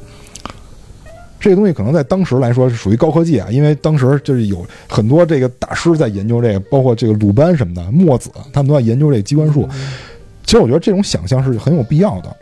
[1.40, 9.68] 这个东西可能在当时来说是属于高科技啊，因为当时就是有很多这个大师在研究这个，包括这个鲁班什么的、墨子，他们都在研究这个机关术。
[10.44, 12.36] 其实我觉得这种想象是很有必要的。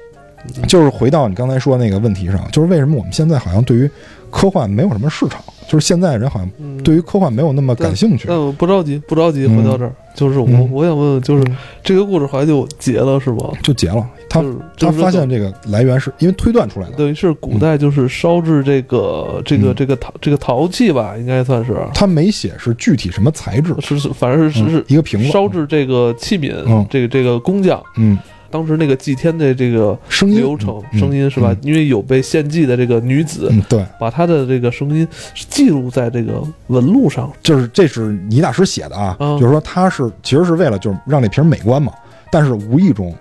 [0.67, 3.89] 就是回到你刚才说那个问题上，就是为什么我们现在好像对于
[4.29, 5.43] 科幻没有什么市场？
[5.68, 6.49] 就是现在人好像
[6.84, 8.28] 对于科幻没有那么感兴趣。
[8.28, 11.43] 那不着急，不着急，回到这儿，就是我我想问问，就是
[11.84, 13.51] 这个故事好像就结了是吧？
[13.63, 14.07] 就结了。
[14.30, 14.43] 他
[14.78, 21.78] 他发现这个来源是因为推断出来的，等于是古代就是烧制这个这个这个陶这个陶器吧，应该算是。
[21.93, 28.18] 他没写是具体什么材质，是是，反正是是一个瓶子烧制这个器皿，这个这个工匠，嗯。
[28.56, 31.53] 当时那个祭天的这个声音流程，声音是吧？
[31.62, 35.06] 因为有被献祭的这个女子，对，把她的这个声音
[35.49, 37.30] 记录在这个纹路上。
[37.43, 41.91] 就是这是倪大师写的啊，就是说他是其实是为了就是让那瓶美观嘛，
[42.32, 43.14] 但是无意中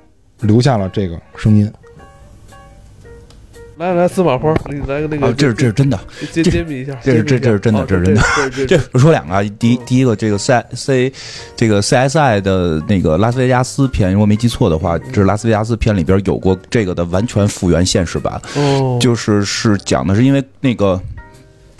[0.43, 1.69] 留下了这个声音。
[3.77, 5.99] 来来，司马花，你来个那个，这是这是真的，
[6.31, 8.67] 揭揭秘一下，这是这这是真的，这是真的。
[8.67, 11.13] 这我说两个啊，第一第一个这个 C C
[11.57, 21.01] 这个 C S I 的那个拉斯维加斯片，如果没记错的话，这是拉斯维加斯片里边有过这个的完全复原现实版，哦就是是讲的是因为那个。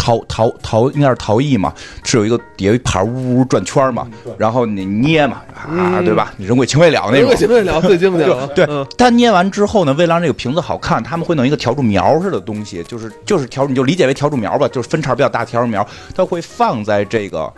[0.05, 1.73] 陶陶陶应该是陶艺嘛，
[2.05, 6.35] 是有一个底下一盘呜呜转圈嘛，然后你捏嘛，啊，对吧？
[6.37, 7.21] 人鬼情未了那种。
[7.21, 8.47] 人鬼情未了最经典了。
[8.55, 8.67] 对，
[8.99, 17.51] 他捏完之后呢，为了让这个瓶子好看，他们会弄一个笤帚苗似的东西，就是就是笤，你就理解为笤帚苗吧，就是分叉比较大笤帚苗，它会放在这个，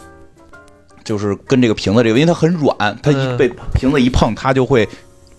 [1.02, 4.88] 就是跟这个瓶子这个，因为它很软，它一被瓶子一碰，它就会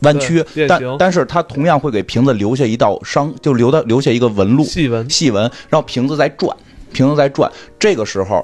[0.01, 6.53] 弯曲，但但是它同样会给瓶子留下一道伤，就留到留下一个纹路，细纹细纹，然后瓶子在转。
[6.91, 8.43] 瓶子在转，这个时候，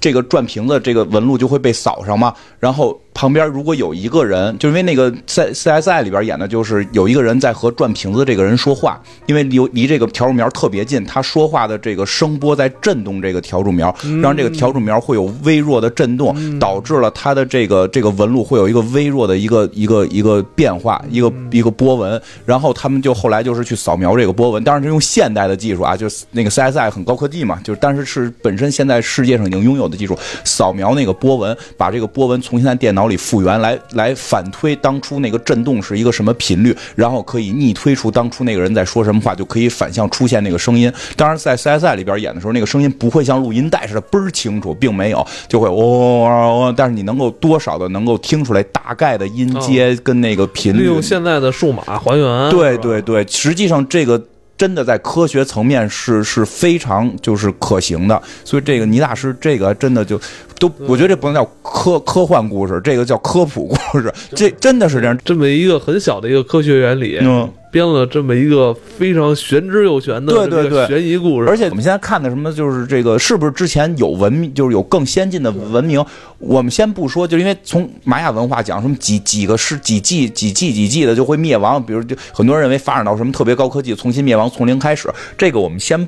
[0.00, 3.01] 这个转瓶子这个纹路就会被扫上嘛，然后。
[3.14, 22.20] 旁边如果有一个人，就因为那个在 C S I 里边演的，就是有一个人在和转瓶子这个人说话，因为离离这个调柱苗特别近，他说话的这个声波在震动这个调柱苗，让这个调柱苗会有微弱的震动，导致了它的这个这个纹路会有一个微弱的一个一个一个变化，一个一个波纹。
[22.46, 33.01] 然后他们就后来就是去扫描这个波纹，当然是用现代的技术啊，就是那个 C S I 很高科技嘛，就是但是是本身现在世界上已经拥有的技术，扫描那个波纹，把这个波纹重新在电脑。
[33.02, 40.92] 脑里复原，来来反推当初那个震动是一个什么频率，然后可以逆推出当初那个人在说什么话，就可以反向出现那个声音。
[41.16, 46.28] 当然，在 CSI 里边演的时候，那个声音不会像录音带似的倍儿清楚，并没有，就会哦哦
[46.68, 50.82] 哦，但是你能够多少的能够听出来大概的音阶跟那个频率。
[50.82, 54.22] 利用现在的数码还原，对对对，实际上这个
[54.62, 60.16] 真的在科学层面是是非常就是可行的，所以这个倪大师这个真的就
[60.60, 65.18] 都，我觉得这不能叫科科幻故事，这个叫科普故事，这真的是这样。
[65.24, 76.04] 这么一个很小的一个科学原理，嗯，编了这么一个非常玄之又玄的对对对悬疑故事，而且我们现在看的什么，就是这个是不是之前有文明，就是有更先进的文明？
[76.38, 85.08] 我们先不说，就是因为从玛雅文化讲，什么几几个世几季几季几季的就会灭亡，比如就很多人认为发展到什么特别高科技，重新灭亡，从零开始，
[85.38, 86.06] 这个我们先。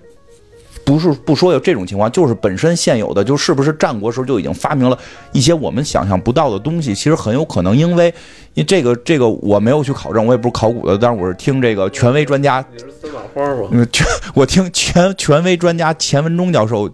[0.84, 4.98] 不是不说有这种情况，就是本身现有的，就是不是战国时候就已经发明了
[5.32, 6.94] 一些我们想象不到的东西？
[6.94, 8.06] 其实很有可能，因为
[8.54, 13.86] 因为这个这个我没有去考证，我也不是考古的，但是我是听这个权威专家你是司马花吗，
[14.34, 16.90] 我听权权威专家钱文忠教授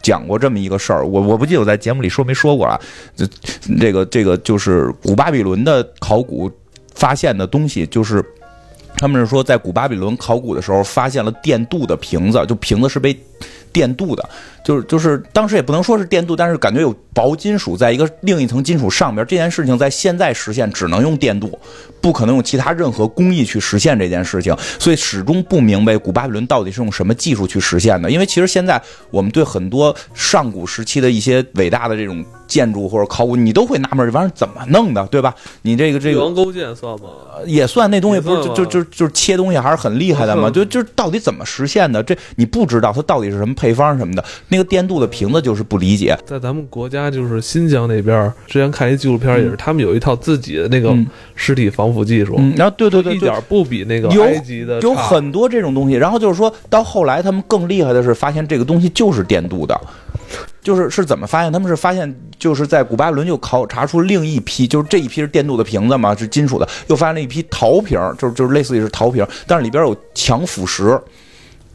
[0.00, 2.80] 讲过这么一个事儿，我我不记得我在节目里说没说过啊。
[3.16, 3.26] 这
[3.80, 6.50] 这个这个就是古巴比伦的考古
[6.94, 8.24] 发现的东西，就是
[9.02, 13.12] 他们是说在古巴比伦考古的时候发现了电镀的瓶子，就瓶子是被
[13.72, 14.28] 电镀的，
[14.64, 19.26] 就是就是当时也不能说是电镀，但是感觉有薄金属在一个另一层金属上边。
[19.26, 21.58] 这件事情在现在实现只能用电镀，
[22.00, 28.10] 不可能用其他任何工艺去实现这件事情，所以始终不明白古巴比伦到底是用什么技术去实现的。
[28.10, 35.34] 因为其实现在我们对很多上古时期的一些伟大的这种建筑或者考古，你都会纳闷这玩意儿怎么弄的，对吧？
[35.62, 37.08] 你这个这个王勾践算吗？
[37.46, 40.48] 也算那东西不是就就就就是切东西还是很厉害的嘛？
[40.48, 42.02] 嗯就就是到底怎么实现的？
[42.02, 44.24] 这你不知道它到底是什么配方什么的。
[44.48, 46.16] 那个电镀的瓶子就是不理解。
[46.26, 51.06] 在咱们国家就是新疆那边儿，之前看一纪录片儿也是，他们有一套自己的那个嗯
[51.36, 53.32] 尸体防腐技术，嗯，然后对对对对一点。
[53.32, 59.78] 儿不比那个有埃及的有差很多这种东西，然后就是说到后来，他们更厉害的是发现这个东西就是电镀的，
[60.62, 61.52] 就是是怎么发现？
[61.52, 71.00] 他们是发现就是在古巴比伦就考察出另一批，就是这一批是电镀的瓶子嘛，是金属的，又发现了一批陶瓶，就是就是类似于是陶瓶，但是里边有强腐蚀，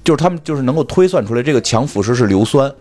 [0.07, 2.73] 就是他们就是能够推算出来这个强腐蚀是硫酸。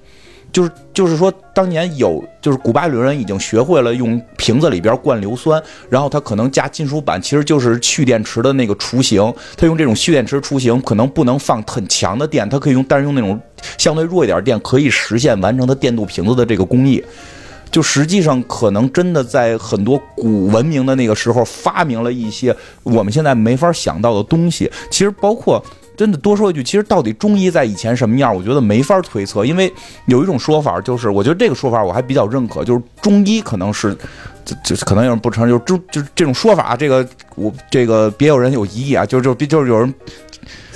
[0.52, 5.60] 就是就是说，当年有就是古巴比伦人已经学会了用瓶子里边灌硫酸，
[5.90, 9.20] 然后他可能加金属板，其实就是蓄电池的那个雏形。
[9.56, 13.38] 他用这种蓄电池雏形，可能不能放很强的电，他可以用，但是用那种
[13.76, 17.04] 相对弱一点的电，可以实现完成它电镀瓶子的这个工艺。
[17.68, 22.54] 就实际上可能真的在很多古文明的那个时候发明了一些
[22.84, 24.70] 我们现在没法想到的东西。
[24.92, 25.62] 其实包括
[25.96, 29.72] 真的多说一句，其实到底中医在以前什么样，我觉得没法推测，因为
[30.06, 33.96] 有一种说法就是，我觉得这个说法我还比较认可，就是中医可能是。
[34.46, 39.92] 就就可能有人不承认，就就就这种说法，这个我这个别有人有疑义啊，就就就是有人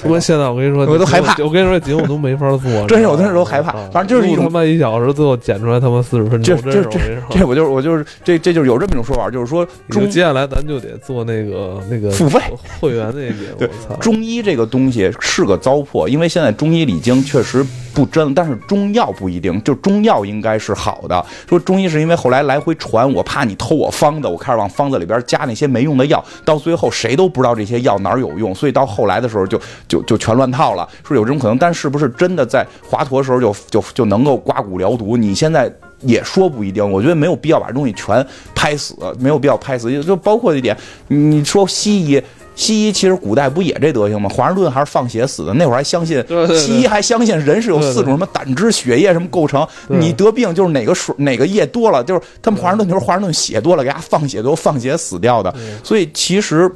[0.03, 7.01] 他妈现在我跟你说，我都害怕我跟你说，节目都没法做， 真有的时候害怕啊反正就是一他妈一小时，最后剪出来他妈四十分钟，真这这。
[7.31, 12.41] 这我就是我就是这这就是有这么一种说法，就是说中接下来咱就得做那个那个付费
[12.81, 14.01] 会员那个，对我操！
[14.01, 21.25] 中医这个东西是个糟粕，因为现在中医理经确实不真，但是中药不一定，就中药应该是好的。
[21.49, 29.61] 说中医是因为后来来回传，我怕你偷我方子，我开始往方子里边加那些没用的药，到最后谁都不知道这些药哪儿有用，所以到后来的时候就
[29.91, 35.19] 就就全乱套了，说有这种可能，但是不是真的在华佗时候就就就能够刮骨疗毒？
[35.19, 35.71] 你现在。
[36.03, 40.75] 也说不一定，我觉得没有必要把这东西全拍死，没有必要拍死，就就包括一点，
[41.09, 42.23] 你说西医，
[42.55, 44.27] 西医其实古代不也这德行吗？
[44.31, 46.25] 华盛顿还是放血死的，那会儿还相信
[46.57, 56.75] 西医还相信人是有四种什么胆汁、血液什么构成，你得病就是哪个水哪个液多了，就是他们华盛顿就是华盛顿血多了，给他放血都放血死掉的，所以其实。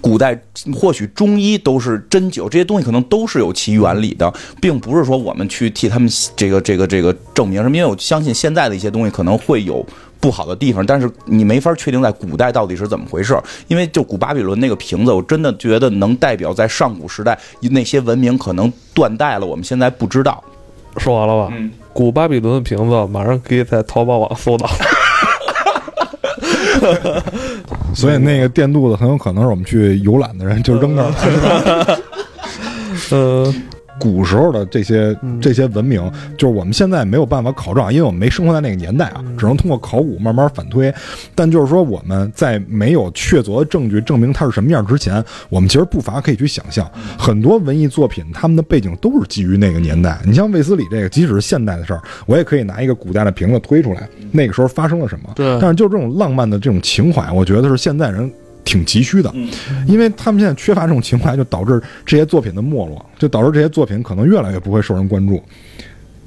[0.00, 0.40] 古代
[0.74, 7.76] 或许中医都是针灸，这些东西可能都是有其原理的，并不是说我们去替他们这个这个这个证明什么。
[7.76, 9.84] 因为我相信现在的一些东西可能会有
[10.18, 13.38] 不好的地方，但是你没法确定在古代到底是怎么回事。
[13.68, 20.42] 因为就古巴比伦那个瓶子，我真的觉得能代表在上古时代那些文明可能断代了，我们现在不知道。
[20.98, 21.54] 说完了吧？
[21.56, 24.68] 嗯，古巴比伦的瓶子马上可以在淘宝网搜到。
[27.94, 31.98] 所以那个电镀的很有可能是我们去游览的人就扔那儿了。
[33.10, 33.54] 呃，
[33.98, 36.00] 古时候的这些嗯这些文明，
[36.36, 40.92] 就是我们现在没有办法考证，因为我们没生活在那个年代啊，嗯只能通过考古慢慢反推。
[41.34, 50.18] 但就是说，我们在没有确凿的证据证明它是什么样之前，我们其实不乏可以去想象，很多文艺作品他们的背景都是基于那个年代。
[50.24, 55.30] 你像卫斯理这个，即使是现代的事儿，我也可以拿一个古代的瓶子推出来，那个时候发生了什么。
[55.34, 58.30] 对但是就这种浪漫的这种情怀，我觉得是现代人
[58.64, 59.48] 挺急需的，嗯
[59.86, 65.42] 因为他们现在缺乏这种情怀，就导致这些作品的没落，就导致这些作品可能越来越不会受人关注，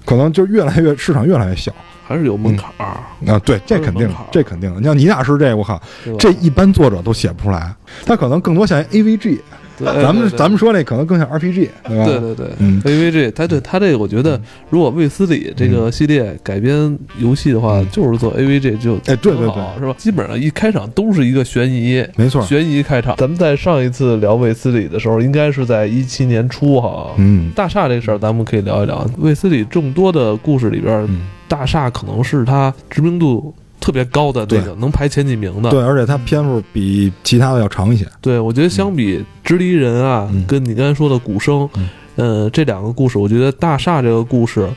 [0.06, 1.74] 可能就越来越市场越来越小
[2.08, 2.86] 还是有门槛儿，
[3.32, 3.40] 啊。
[3.40, 4.80] 对，这肯定这肯定的。
[4.80, 5.82] 你像倪大师这，我靠，
[6.20, 7.74] 这一般作者都写不出来，
[8.06, 9.40] 他可能更多像 AVG，
[9.84, 12.06] 们对对咱们说那可能更像 RPG，对吧？
[12.06, 19.96] 对对对，嗯 AVG，它对它这个，我觉得如果卫斯理这个系列改编游戏的话，嗯就是做 AVG 就哎对对对是吧？
[19.98, 23.16] 基本上一开场都是一个悬疑，没错，悬疑开场。
[23.18, 27.12] 咱们在上一次聊卫斯理的时候，应该是在一七年初哈。
[27.18, 29.06] 嗯大厦这事儿，咱们可以聊一聊。
[29.18, 35.70] 卫斯理众多的故事里边，嗯，大厦可能是它知名度特别高的那个，能排前几名的。
[35.70, 38.08] 对，而且它篇幅比其他的要长一些。
[38.22, 44.70] 对，我觉得相比《直敌人》啊，嗯跟你刚才说的《鼓声》嗯呃，这两个故事，我觉得大厦这个故事，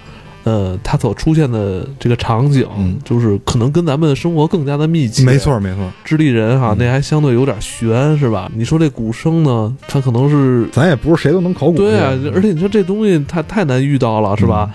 [0.43, 5.23] 呃，它所出现的这个场景，嗯就是可能跟咱们生活更加的密切。
[5.23, 8.51] 没，错没错，直立人哈，嗯那还相对有点悬，是吧？
[8.55, 11.77] 你说这鼓声呢，它可能是咱也不是谁都能考古。
[11.77, 14.69] 对啊，而且你说这东西它太难遇到了，是吧？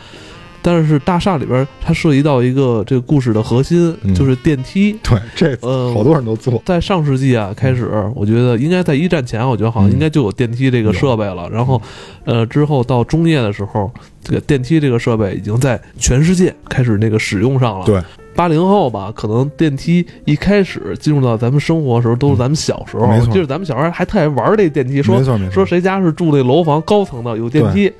[0.64, 4.98] 但是大厦里边它涉及到一个这个故事的核心，嗯就是电梯。
[5.04, 6.60] 对，这呃，好多人都做。
[6.66, 11.50] 在上世纪啊开始，我觉得应该在一战前，我觉得好像嗯应该就有电梯这个设备了。
[11.52, 11.80] 然后，
[12.24, 13.92] 呃，之后到中叶的时候，
[14.24, 17.86] 这个电梯这个设备已经在全世界开始那个使用上了。
[17.86, 18.02] 对，
[18.34, 23.06] 八零后吧，可能电梯一开始进入到咱们生活的时候，都是咱们小时候。
[23.08, 27.92] 没错就是咱们小时候还特爱玩这电梯，说说谁家是住那楼房高层的有电梯，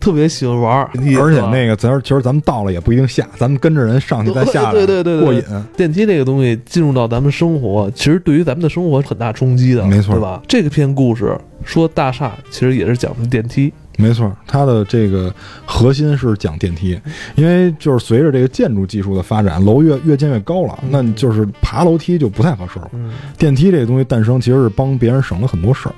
[0.00, 1.16] 特别喜欢玩电梯。
[1.16, 5.64] 而且那个咱其实咱们到了也不一定下，咱们跟着人上去再下来，对对对对对过瘾。
[5.76, 10.42] 电梯这个东西进入到咱们生活，其实对于咱们的生活很大冲击的，没错对吧？
[10.48, 15.32] 这个篇故事说大厦，其实也是讲的电梯，没错，它的这个
[15.66, 16.98] 核心是讲电梯，
[17.34, 22.90] 因为就是随着这个建筑技术的发展，楼越越建越高了，那你就是爬楼梯就不太合适了。
[22.94, 25.94] 嗯电梯这个东西诞生，其实是帮别人省了很多事儿。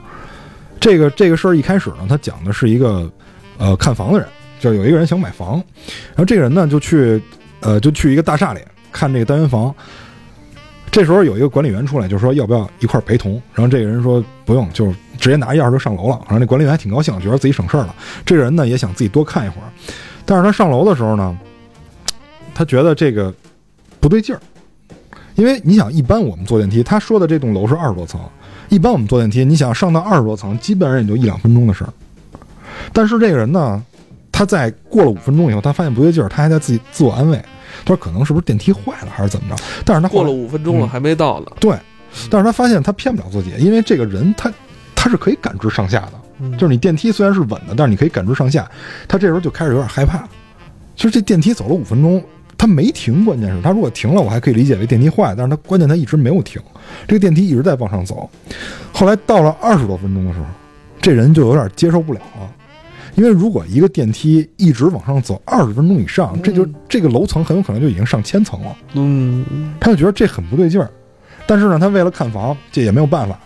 [0.80, 3.09] 这个这个事儿一开始呢，它讲的是一个
[3.59, 4.28] 呃看房的人，
[4.61, 5.55] 就是有一个人想买房，
[6.09, 7.20] 然后这个人呢就去
[7.61, 9.74] 呃就去一个大厦里看这个单元房。
[10.90, 13.40] 这时候有一个管理员出来，就说要不要一块陪同。
[13.55, 16.18] 然后这个人说不用，就直接拿钥匙就上楼了。
[16.24, 17.94] 然后那管理员还挺高兴，觉得自己省事儿了。
[18.26, 19.68] 这个人呢也想自己多看一会儿，
[20.26, 21.38] 但是他上楼的时候呢，
[22.55, 23.32] 他觉得这个
[24.00, 24.40] 不对劲儿，
[25.34, 28.20] 因为你想，一般我们坐电梯，他说的这栋楼是二十多层，
[28.68, 31.92] 一般我们坐电梯，你想上到二十多层，基本上也就一两分钟的事儿。
[32.93, 33.83] 但是这个人呢，
[34.30, 37.37] 他在过了五分钟以后，他发现不对劲儿，他还在自己自我安慰，
[37.85, 39.62] 他说可能是不是电梯坏了还是怎么着？
[39.85, 41.76] 但是他过了五分钟了、嗯还没到呢，对，
[42.30, 44.53] 但是他发现他骗不了自己，因为这个人他
[44.95, 48.68] 他是可以感知上下的，嗯就是你电梯虽然是稳的，但是你可以感知上下。
[49.07, 50.26] 他这时候就开始有点害怕，
[50.97, 52.22] 其实这电梯走了五分钟，
[52.59, 56.61] 他没停，关键是他如果停了，我还可以理解为电梯坏，但是他关键他一直没有停，
[57.07, 58.28] 这个电梯一直在往上走。
[58.93, 60.47] 后来到了二十多分钟的时候，
[61.01, 62.51] 这人就有点接受不了了。
[63.14, 68.76] 因为如果一个电梯一直往上走二十分钟以上，这就嗯这个楼层很有可能就已经上千层了。
[68.94, 70.90] 嗯，他就觉得这很不对劲儿，
[71.46, 73.38] 但是呢，他为了看房，这也没有办法。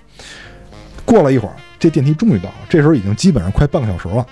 [1.05, 4.27] 过了一会儿，这电梯终于到了，这时候已经基本上快半个小时了。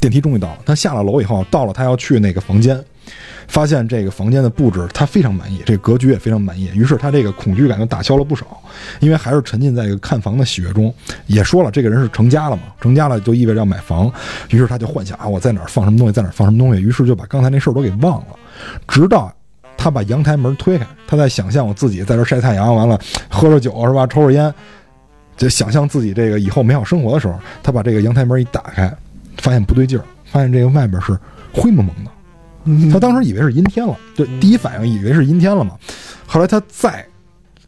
[0.00, 2.82] 电梯终于到了，他下了楼以后，到了他要去那个房间，
[3.52, 8.46] 发现这个房间的布置他非常满意，这格局也非常满意，于是他这个恐惧感就打消了不少，
[9.00, 10.92] 因为还是沉浸在一个看房的喜悦中。
[11.26, 14.10] 也说了，这个人是成家了嘛，成家了就意味着要买房，
[14.48, 18.28] 于是他就幻想啊，我在哪儿放什么东西，在哪儿放什么东西，于是就把刚才那事儿都给忘了，
[18.88, 19.30] 直到。
[19.76, 22.98] 他把阳台门推开，他在想象我自己在这晒太阳，完了
[23.28, 24.54] 喝着酒是吧，抽着烟，
[25.36, 28.90] 就想象自己这个以后美好生活的时候，他把这个阳台门一打开，
[29.38, 31.18] 发现不对劲儿，发现这个外边是
[31.52, 32.10] 灰蒙蒙的。
[32.92, 35.76] 他当时以为是阴天了，对，第一反应以为是阴天了嘛。
[36.26, 37.04] 后来他再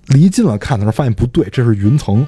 [0.08, 2.26] 离近了看的时候，发现不对，这是云层，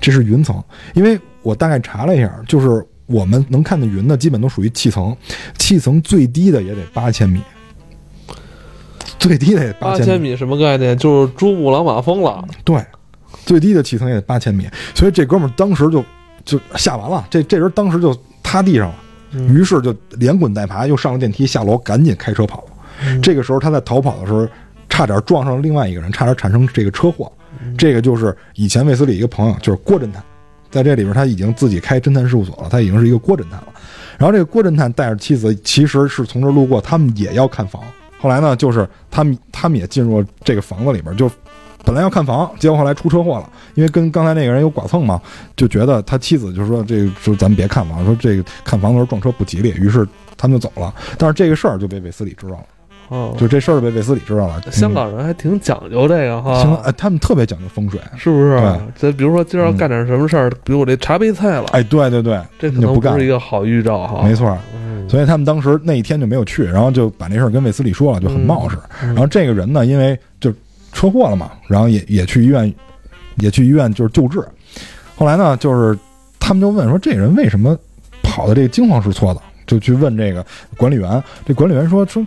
[0.00, 0.62] 这是云层。
[0.94, 5.16] 因为我大概查了一下，就是我们能看的云呢，基本都属于气层，
[5.58, 7.40] 气层最低的也得八千米，
[9.18, 10.36] 最低的八千米。
[10.36, 10.96] 什么概念？
[10.96, 12.44] 就是珠穆朗玛峰了。
[12.64, 12.84] 对，
[13.46, 16.04] 最低的气层也得八千米，所以这哥们儿当时就
[16.44, 19.03] 就吓完了，这这人当时就趴地上了，嗯
[19.48, 22.64] 于是就连滚带爬又上了电梯，下楼赶紧开车跑。
[23.04, 24.46] 嗯这个时候他在逃跑的时候，
[24.88, 27.30] 差点撞上了另外一个人，差点产生这个车祸。
[27.62, 30.22] 嗯这个就是以前卫斯理一个朋友，就是郭侦探，
[30.70, 33.66] 在这里边他已经自己开侦探事务所了，他已经是一个郭侦探了。
[34.16, 37.82] 然后这个郭侦探带着妻子，其实是从这儿路过，他们也要看房。
[38.18, 41.28] 后来呢，就是他们他们也进入了这个房子里边，就
[41.84, 45.20] 本来要看房，结果后来出车祸了，因为跟刚才那个人有剐蹭嘛，
[45.56, 50.06] 就觉得他妻子就说这个说咱们别看房，说这个看房的时候撞车不吉利，于是
[50.36, 50.94] 他们就走了。
[51.18, 52.66] 但是这个事儿就被韦斯理知道了，
[53.08, 54.60] 哦，就这事儿被韦斯理知道了。
[54.70, 58.00] 香港人还挺讲究这个哈，香港哎，他们特别讲究风水。
[58.16, 58.80] 是不是对？
[58.96, 64.22] 咱比如说今儿要干点什么事儿，比如我这茶杯菜了，哎，对对对，这可能就不干是一个好预兆哈。
[64.24, 64.56] 没，错。
[64.74, 68.76] 嗯，所以他们当时那一天就没有去，然后就把这事儿跟卫斯理说了，就很冒失。
[69.02, 70.52] 嗯然后这个人呢，因为就
[70.94, 72.72] 车祸了嘛，然后也也去医院，
[73.36, 74.42] 也去医院就是救治。
[75.14, 75.98] 后来呢，就是
[76.40, 77.76] 他们就问说，这人为什么
[78.22, 79.42] 跑的这个惊慌失措的？
[79.66, 80.44] 就去问这个
[80.76, 81.22] 管理员。
[81.44, 82.26] 这管理员说说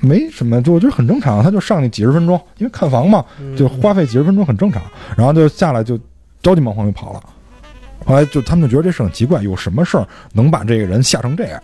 [0.00, 4.82] 没什么，就我觉得很正常，他就上去几十分钟，因为看房嘛，嗯就花费几十分钟很正常。
[5.16, 5.98] 然后就下来就
[6.42, 7.22] 着急忙慌就跑了。
[8.04, 11.62] 后来就他们就觉得这事很奇怪，有什么事儿能把这个人吓成这样？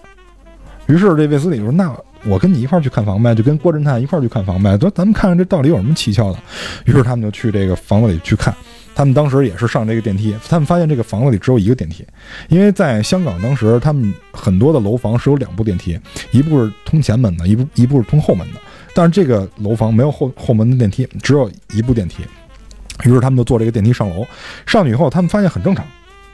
[0.88, 4.76] 于是这卫斯理就说：“那我跟你一块儿去看房呗，就跟郭侦探一块儿去看房呗。
[4.78, 6.38] 说咱们看看这到底有什么蹊跷的。”
[6.86, 8.52] 于是他们就去这个房子里去看。
[8.94, 12.04] 他们当时也是上这个电梯，他们发现这个房子里只有一个电梯，
[12.48, 15.96] 因为在香港当时他们很多的楼房是有两部电梯，
[16.32, 18.58] 一部是通前门的，一部一部是通后门的。
[18.94, 22.24] 但是这个楼房没有后后门的电梯，只有一部电梯。
[23.04, 24.26] 于是他们就坐这个电梯上楼，
[24.66, 25.86] 上去以后他们发现很正常，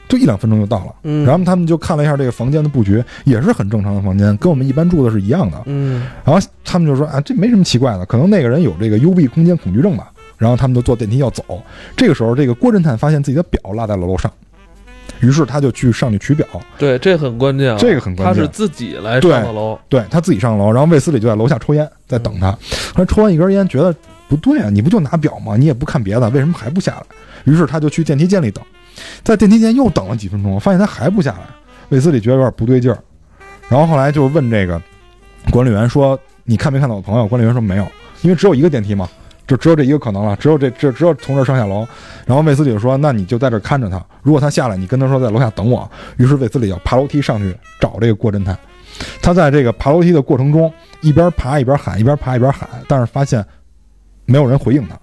[0.07, 0.95] 就一两分钟就到了。
[1.03, 5.61] 嗯，然后他们就看了一下这个房间的布局，也是很正常的房间，跟我们一般住的是一样的。
[5.65, 10.11] 嗯然后他们就说啊，这没什么奇怪的，可能那个人有这个幽闭空间恐惧症吧。
[10.37, 11.43] 然后他们就坐电梯要走，
[11.95, 14.29] 这个时候这个郭侦探发现自己的表落在了楼上，
[15.21, 16.45] 于是他就去上去取表，
[16.77, 22.51] 对，这很关键啊，这个很关键他是自己来上的楼，对他自己上楼，然后卫斯理就在楼下抽烟，在等他。
[22.51, 22.57] 后
[22.97, 23.95] 来抽完一根烟，觉得
[24.27, 25.55] 不对啊，你不就拿表吗？
[25.55, 27.03] 你也不看别的，为什么还不下来？
[27.45, 28.61] 于是他就去电梯间里等，
[29.23, 31.39] 在电梯间又等了几分钟，发现他还不下来。
[31.89, 32.97] 卫斯理觉得有点不对劲儿，
[33.69, 34.81] 然后后来就问这个
[35.51, 37.87] 管理员说：“你看没看到我朋友？”管理员说：“没有，
[38.21, 39.07] 因为只有一个电梯嘛，
[39.45, 41.87] 就只有这一个可能了，只有这这只有从这上下楼。”
[42.25, 48.57] 然后卫斯理就说：“那你就在这看着他，如果他下来，你跟他说在楼下等我。”于是卫斯理要爬楼梯上去找这个郭侦探。
[49.21, 53.45] 他在这个爬楼梯的过程中，一边爬一边喊，一边爬一边喊，但是发现
[54.25, 54.97] 没有人回应他。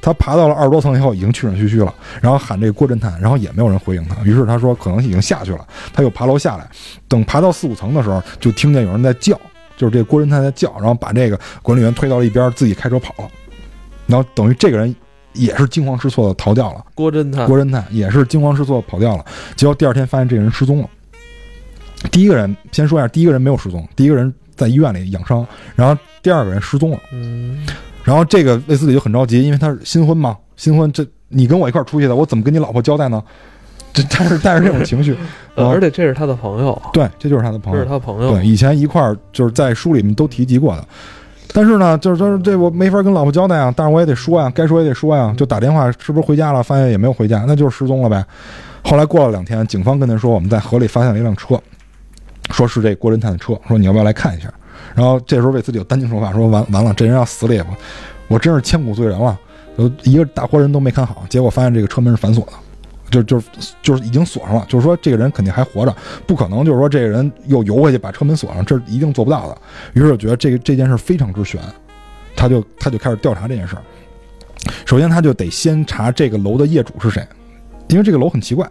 [0.00, 4.22] 他爬到了二十多层以后，已经气喘吁吁了，然后喊这个郭侦探，然后也没有人回应他。
[4.22, 6.68] 于是他说可能已经下去了，他又爬楼下来。
[7.08, 9.38] 等爬到四五层的时候，就听见有人在叫，
[9.76, 13.30] 就是这个郭侦探在叫，然后把这个管理员推到了一边，自己开车跑了。
[14.06, 14.94] 然后等于这个人
[15.34, 16.84] 也是惊慌失措的逃掉了。
[16.94, 19.24] 郭侦探，郭侦探也是惊慌失措地跑掉了。
[19.56, 20.88] 结果第二天发现这个人失踪了。
[22.10, 27.00] 第一个人先说一下，第一个人没有失踪，第一个人在医院里养伤，然后第二个人失踪了。
[27.12, 27.66] 嗯，
[28.08, 33.22] 然后这个卫斯理就很着急，因为他是新婚嘛，新婚这你跟我一块儿出去的，我怎么跟你老婆交代呢？
[33.92, 35.14] 这 他是带着这种情绪，
[35.54, 40.82] 而且这是他的朋友，对，这就是他的朋友这是友，他朋友，对，以前一块儿就是在书里面都提及过的。
[41.52, 46.62] 但是呢，就是说这我没法跟老婆交代啊，但是我也得说呀，该说也得说呀，就打电话是不是回家了？
[46.62, 48.24] 发现也没有回家，那就是失踪了呗。
[48.84, 51.60] 后来过了两天，警方跟他说我们在河里发现了一辆车，
[52.50, 54.52] 说是这郭侦探的车，说你要不要来看一下？
[54.94, 57.70] 然后这时候为自己有担惊受怕，说完完了，这人要死了也不，
[58.28, 59.38] 我真是千古罪人了，
[59.76, 62.52] 就一个大活人都没看好，结果发现这个车门是反锁的。
[63.10, 63.42] 就就
[63.80, 69.56] 就是已经锁上了，就是说这个人肯定还活着，不可能就是说这个人又游回去把车门锁上，这一定做不到的。
[69.94, 71.58] 于是我觉得这个这件事非常之悬，
[72.36, 73.82] 他就他就开始调查这件事儿。
[74.84, 77.26] 首先他就得先查这个楼的业主是谁，
[77.88, 78.68] 因为这个楼很奇怪，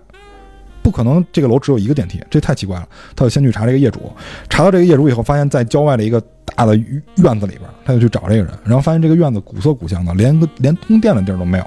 [0.88, 2.88] 不可能这个楼只有一个电梯，这太奇怪了。
[3.14, 4.10] 他就先去查这个业主，
[4.48, 6.24] 查到这个业主以后，发现在郊外的一个
[6.56, 11.66] 大的院子里边，他就去找这个人，然后发现这个院子古色古香的，连个连通电的地儿都没有。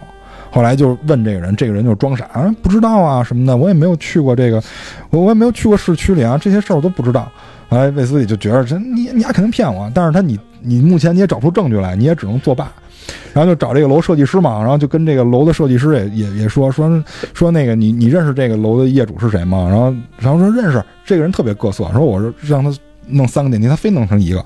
[0.51, 4.63] 后来就问这个人，这个人就装傻啊，不知道啊什么的，我也没有去过这个，
[5.11, 7.31] 我我也没有去过市区里啊，这些事儿我都不知道。
[7.69, 12.73] 后来卫斯理就觉得这你你丫肯定骗我，但是他你你目前你也找不出证据来，你也只能作罢。
[13.33, 17.03] 然后就找这个楼设计师嘛，然后就跟这个楼的设计师也也也说说
[17.35, 19.67] 说那个你你认识这个楼的业主是谁吗？
[19.69, 22.73] 然后然后说认识，这个人特别各色，说我是让他
[23.07, 24.45] 弄三个电梯，他非弄成一个。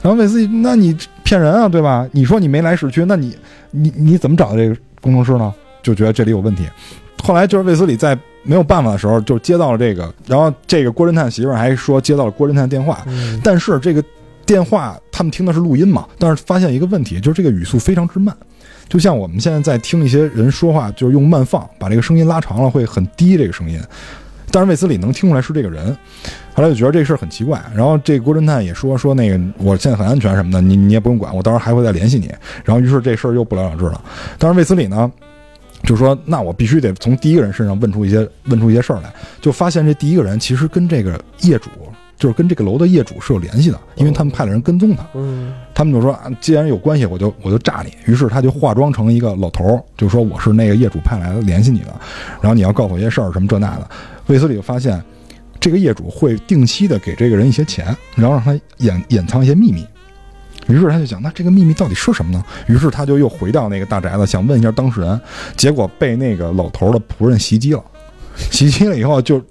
[0.00, 2.08] 然后卫斯理，那你骗人啊，对吧？
[2.12, 3.36] 你说你没来市区，那你
[3.70, 5.52] 你你怎么找的这个工程师呢？
[5.82, 6.64] 就觉得这里有问题。
[7.22, 14.02] 后来就是卫斯理在没有办法的时候，就接到了这个，然后这个郭侦探媳妇儿还说接到了郭侦探电话，嗯但是这个
[14.48, 18.34] 电话他们听的是录音嘛，但是发现一个问题，就是这个语速非常之慢，
[18.88, 23.78] 就像我们现在在听一些人说话，就是用慢放把这个声音拉长了，会很低这个声音。
[24.50, 25.94] 但是卫斯理能听出来是这个人，
[26.54, 27.62] 后来就觉得这事儿很奇怪。
[27.74, 32.32] 然后这郭侦探也说说那个我现在很安全什么的，你你也不用管，我到时候还会再联系你。
[32.64, 34.02] 然后于是这事儿又不了了之了。
[34.38, 35.12] 但是卫斯理呢，
[35.82, 41.68] 就说那我必须得从第一个人身上问出一些问出一些事儿来，就发现这第一个人其实跟这个业主，
[42.18, 45.06] 就是跟这个楼的业主是有联系的，因为他们派了人跟踪他。
[45.14, 47.92] 嗯他们就说，啊既然有关系，我就我就炸你。
[48.06, 51.94] 于是他就化妆成一个老头儿，就说我是那个业主派来的联系你的，
[52.40, 53.88] 然后你要告诉我一些事儿，什么这那的。
[54.26, 55.00] 卫斯理就发现，
[55.60, 59.86] 这个业主会定期的给这个人一些钱，然后让他掩掩藏一些秘密。
[60.66, 62.44] 于是他就想，那这个秘密到底是什么呢？
[62.66, 65.20] 于是他就又回到那个大宅子，想问一下当事人，
[65.56, 67.82] 结果被那个老头儿的仆人袭击了。
[68.50, 69.46] 袭击了以后就就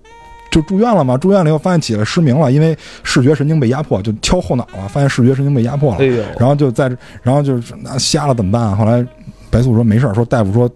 [0.49, 6.05] 住院了嘛，住院了以后发现起来失明了，因为视觉神经被压迫，就敲后脑了，发现视觉神经被压迫了哎。
[6.05, 6.91] 呦，然后就在，
[7.21, 8.75] 然后就是那瞎了怎么办啊？
[8.75, 9.05] 后来
[9.49, 10.69] 白素说没事儿，说大夫说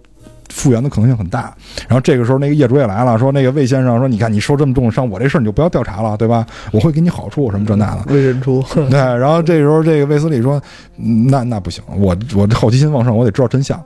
[0.50, 1.54] 复原的可能性很大。
[1.88, 6.46] 然后这个时候那个业主也来了，说那个魏先生说，你看你受这么重的伤，我这事儿你就不要调查了，对吧？
[6.72, 8.14] 我会给你好处什么这那的。
[8.14, 10.62] 为人出， 对，然后这个时候这个卫斯理说，
[10.98, 13.82] 嗯那那不行，我我好奇心旺盛，我得知道真相。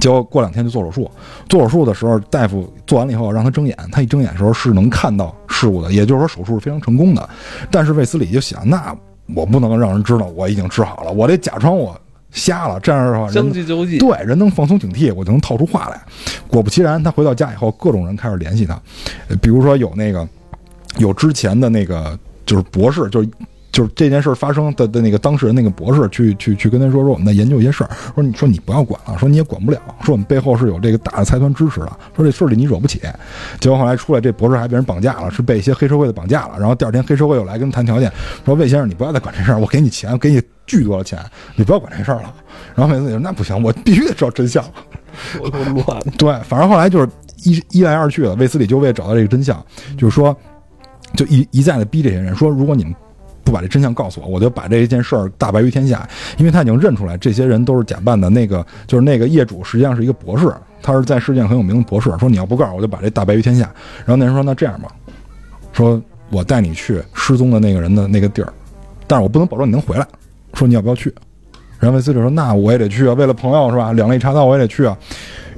[0.00, 1.10] 结果过两天就做手术，
[1.48, 7.28] 做手术的时候，大夫做完了以后让他睁眼，他一睁眼的时候是能看到事物的，也就是说手术是非常成功的。
[7.70, 8.94] 但是卫斯理就想，那
[9.34, 11.98] 我不能让人知道我已经治好了，我得假装我
[12.30, 16.02] 瞎了，这样的话将人计就计，对人能放松警惕，我就能套出话来。
[16.48, 18.74] 果不其然，他回到家以后，各种人开始联系他，
[19.28, 20.28] 呃比如说有那个
[20.98, 23.28] 有之前的那个就是博士，就是。
[23.74, 33.00] 就是这件事儿发生的的那个当事人那个博士去去去跟他说说我们在研究一些事儿，说你说你不要管了，说你也管不了，说我们背后是有这个大的财团支持的，说这事儿里你惹不起。
[33.58, 36.56] 结果后来出来，这博士还被人绑架了，是被一些黑社会的绑架了。
[36.56, 38.12] 然后第二天黑社会又来跟他谈条件，
[38.46, 41.18] 说魏先生你不要再管这事儿，我给你钱，我给你巨多的钱，
[41.56, 42.32] 你不要管这事儿了。
[42.76, 44.64] 然后魏斯理说那不行，我必须得知道真相。
[45.42, 47.08] 我都乱，对，反正后来就是
[47.42, 49.60] 一一来二去的，卫斯理就为了找到这个真相，
[49.98, 50.36] 就是说，
[51.16, 52.94] 就一一再的逼这些人说，如果你们
[53.44, 56.08] 不把这真相告诉我，我就把这一件事儿大白于天下。
[56.38, 58.30] 因为他已经认出来，这些人都是假扮的。
[58.30, 62.10] 那个就是那个业主，实际上是一个博士，他是在世界上很有名的博士。
[62.18, 63.70] 说你要不告诉我，我就把这大白于天下。
[63.98, 64.88] 然后那人说，那这样吧，
[65.72, 68.52] 说我带你去失踪的那个人的那个地儿，
[69.06, 70.06] 但是我不能保证你能回来。
[70.54, 71.14] 说你要不要去？
[71.78, 73.92] 然后卫斯理说，那我也得去啊，为了朋友是吧？
[73.92, 74.96] 两肋插刀我也得去啊。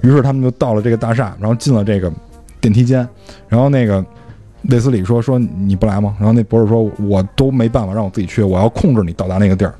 [0.02, 2.12] 于是他们就到了这个大厦，然后进了这个
[2.60, 3.08] 电梯间，
[3.48, 4.04] 然后那个
[4.70, 9.74] 卫斯理说：“说你不来吗？”然后那博士说：“我都没办法让我自己去，我要控制你到达那个地儿。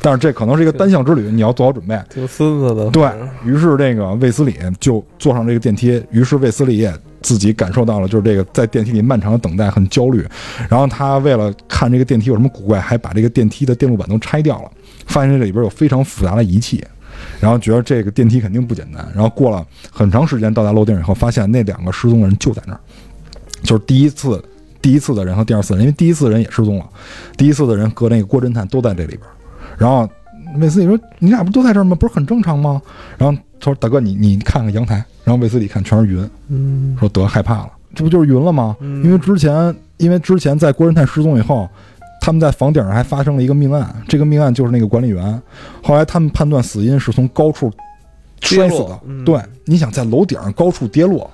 [0.00, 2.00] 但是这可能是一个单向之旅，你要做好准备。
[2.08, 2.88] 挺孙子的。
[2.90, 3.10] 对
[3.44, 6.00] 于是，这个卫斯理就坐上这个电梯。
[6.12, 10.24] 于是卫斯理也自己感受到了，就是这个在电梯里漫长的等待很焦虑。
[10.68, 14.70] 然后他为了看这个电梯有什么古怪，还把这个电梯的电路板都拆掉了，
[15.06, 16.84] 发现这里边有非常复杂的仪器。
[17.40, 19.04] 然后觉得这个电梯肯定不简单。
[19.12, 22.80] 然后过了很长时间到达楼顶以后，发现那两个失踪的人就在那儿，
[23.62, 24.42] 就是第一次
[24.80, 26.86] 第一次的人和第二次的人，因为第一次的人也失踪了，
[27.36, 29.20] 第一次的人和那个郭侦探都在这里边。
[29.76, 30.08] 然后
[30.56, 31.94] 卫斯理说：“你俩不都在这儿吗？
[31.94, 32.80] 不是很正常吗？”
[33.18, 38.76] 然后他说：“大哥，你你看看阳台。”然后卫斯理看全是云，嗯，说得害怕了，这不就是云了吗？
[38.80, 41.68] 嗯因为之前因为之前在郭侦探失踪以后。
[42.20, 45.42] 他们在房顶上还发生了一个命案，这个命案就是那个管理员。
[45.82, 47.72] 后来他们判断死因是从高处
[48.42, 49.00] 摔死的。
[49.06, 51.30] 嗯对，你想在楼顶上高处跌落，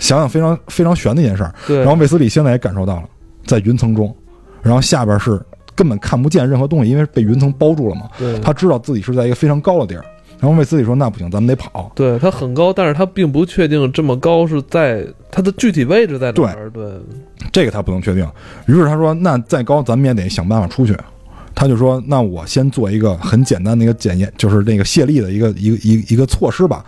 [0.00, 1.54] 想想非常非常悬的一件事儿。
[1.68, 1.78] 对。
[1.78, 3.04] 然后卫斯理现在也感受到了，
[3.46, 4.12] 在云层中，
[4.60, 5.40] 然后下边是
[5.76, 8.08] 根本看不见任何东西，因为被云层包住了嘛。
[8.18, 10.04] 对他知道自己是在一个非常高的地儿。
[10.40, 11.92] 然后卫斯理说：“那不行，咱们得跑。
[11.94, 16.70] 对他很高，但是他并不确定这么高是在他的具体位置在哪儿。
[16.70, 16.90] 对，”
[17.52, 18.26] 这个他不能确定。
[18.64, 20.96] 于是他说：“那再高，咱们也得想办法出去。”
[21.54, 26.82] 他就说：“那我先做一个很简单的一个检验，就是那个泄力的一个一个一个一个措施吧，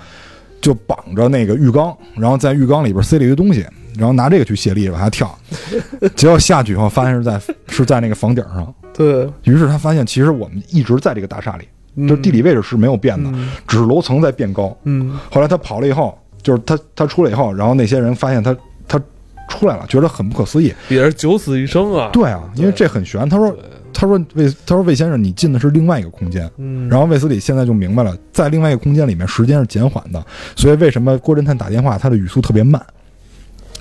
[0.63, 3.67] 就绑着那个浴缸，然后在浴缸里边塞了一个东西，
[3.99, 5.37] 然后拿这个去泄力往下跳。
[6.17, 7.39] 结果下去以后，发现是在
[7.69, 8.75] 是在那个房顶上。
[8.95, 14.75] 对，于是他发现，其实我们一直在这个大厦里，就是地理位置是没有变的，嗯只是楼层在变高。
[14.85, 18.57] 嗯，后来他跑了以后，就是他他出来以后，然后那些人发现他
[18.87, 19.01] 他
[19.49, 20.73] 出来了，觉得很不可思议。
[20.89, 22.11] 也是九死一生啊。
[22.13, 23.29] 对啊，因为这很悬。
[23.29, 23.61] 他说对，
[23.93, 26.51] 他说魏他说魏先生，你进的是另外一个空间。
[26.57, 30.25] 嗯，然后卫斯理现在就明白了，在另外一个空间里面，时间是减缓的，
[30.57, 32.81] 所以为什么郭侦探打电话，他的语速特别慢。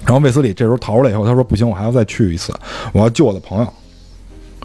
[0.04, 2.52] 然后卫斯理这时候逃出来以后，他说：“不行，我还要再去一次，
[2.92, 3.74] 我要救我的朋友。”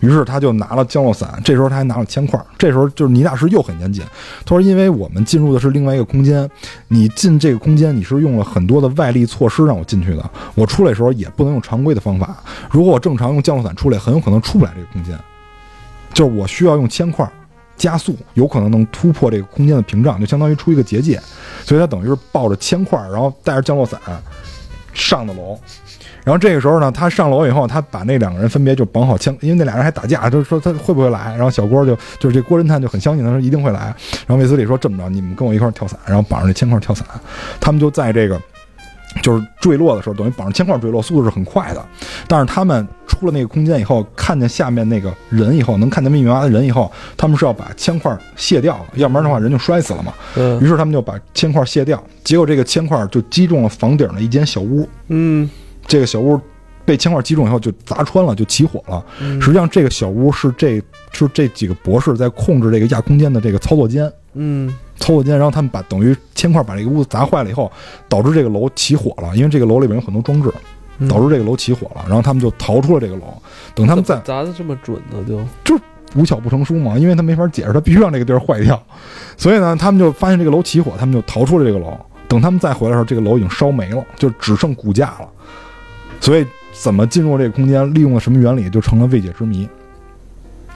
[0.03, 2.39] 于是他就拿了降落伞，这时候他还拿了铅块。
[2.59, 4.03] 这时候就是倪大师又很严谨，
[4.45, 6.49] 他说：“因为我们进入的是另外一个空间，
[6.89, 12.37] 你进这个空间你是用了很多的外力措施让我进去的，我出来的时候也不能用常规的方法。
[12.71, 15.19] 如果我正常用降落伞出来，很有可能出不来这个空间。
[16.17, 17.31] 就是我需要用铅块
[17.77, 21.21] 加速，有可能能突破这个空间的屏障，就相当于出一个结界。
[21.63, 24.01] 所以他等于是抱着铅块，然后带着降落伞
[24.95, 25.61] 上的楼。
[26.25, 31.35] 然后这个时候呢，他上楼以后，他把那两个人分别就绑好枪，因为那俩人还打架，就是说他会不会来。
[31.37, 33.95] 然后小郭就就是这郭侦探就很相信他说一定会来。
[34.27, 37.07] 然后卫斯理说这么着，你们跟我一块跳伞，然后绑上那铅块跳伞。
[37.61, 38.41] 他们就在这个
[39.27, 41.85] 就是坠落的时候，等于绑着铅块坠落，速度是很快的。
[42.29, 50.15] 但是他们出了那个空间以后，看见下面那个人以后，能看见密密麻麻的人以后，他们是要把铅块卸掉了，要不然的话人就摔死了嘛。
[50.37, 55.51] 嗯于是他们就把铅块卸掉，结果这个铅块就击中了房顶的一间小屋，嗯
[55.89, 56.41] 这个小屋
[56.85, 59.05] 被铅块击中以后就砸穿了，就起火了。
[59.21, 60.81] 嗯实际上，这个小屋是这
[61.11, 67.71] 是这几个博士在控制这个亚空间的这个操作间，嗯操作间，然后他们把等于铅块把这个屋子砸坏了以后，
[68.09, 70.53] 导致这个楼起火了，因为这个楼里边有很多装置，
[70.99, 73.25] 嗯导致这个楼起火了，然后他们就逃出了这个楼。
[73.75, 75.19] 等他们再砸的这么准呢，
[75.65, 75.79] 就
[76.15, 78.83] 无巧不成书嘛，因为他没法解释，他必须让这个地儿坏掉，
[79.37, 81.99] 所以呢，他们就发现这个楼起火，他们就逃出了这个楼。
[82.29, 85.29] 等他们再回来的时候，这个楼已经烧没了，就只剩骨架了。
[86.21, 89.69] 所以怎么进入这个空间，利用了什么原理，就成了未解之谜。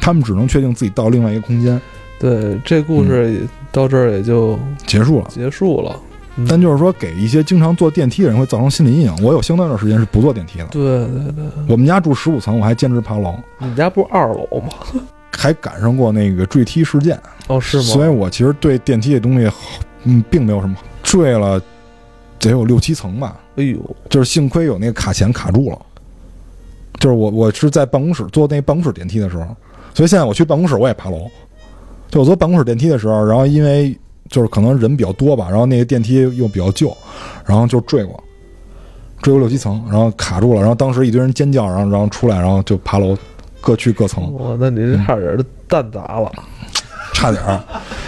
[0.01, 1.80] 他们只能确定自己到另外一个空间，
[2.20, 3.40] 对这故事
[3.72, 4.56] 到这儿也就
[4.86, 5.26] 结束了。
[5.28, 5.98] 结束了。
[6.36, 9.14] 嗯但就是说，给一些经常坐电梯的人会造成心理阴影。
[9.20, 10.66] 我有相当一段时间是不坐电梯的。
[10.66, 15.01] 对对对，我们家住十五层，我还坚持爬楼，你们家不是二楼吗？
[15.36, 17.18] 还赶上过那个坠梯事件。
[17.48, 17.82] 哦，是吗？
[17.82, 19.56] 所以我其实对电梯这东西好，
[20.05, 21.60] 嗯，并没有什么坠了，
[22.38, 23.38] 得有六七层吧。
[23.56, 23.78] 哎呦，
[24.09, 25.78] 就是幸亏有那个卡钳卡住了。
[27.01, 29.44] 就是我我是在办公室坐那办公室电梯的时候，
[29.92, 31.28] 所以现在我去办公室我也爬楼。
[32.10, 33.96] 就我坐办公室电梯的时候，然后因为
[34.28, 36.96] 就是可能人比较多吧，然后那个电梯又比较旧，
[37.46, 38.22] 然后就坠过，
[39.22, 43.16] 坠过六七层，然后卡住了，然后当时一堆人尖叫，然后然后出来，然后就爬楼，
[43.60, 44.32] 各去各层。
[44.34, 46.30] 哇，那你这差点儿的蛋砸了。
[47.14, 47.60] 差点儿。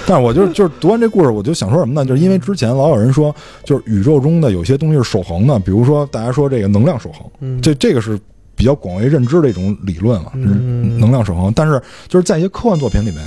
[0.07, 2.05] 但是我就就是读完这故事，我就想说什么呢？
[2.05, 8.19] 就是因为之前老有人说，就是宇宙中的有些东西是守恒的，比如说大家说这个能量守恒，嗯，这这个是
[8.57, 11.53] 比较广为认知的一种理论嘛，嗯能量守恒。
[11.55, 13.19] 但是就是在一些科幻作品里面。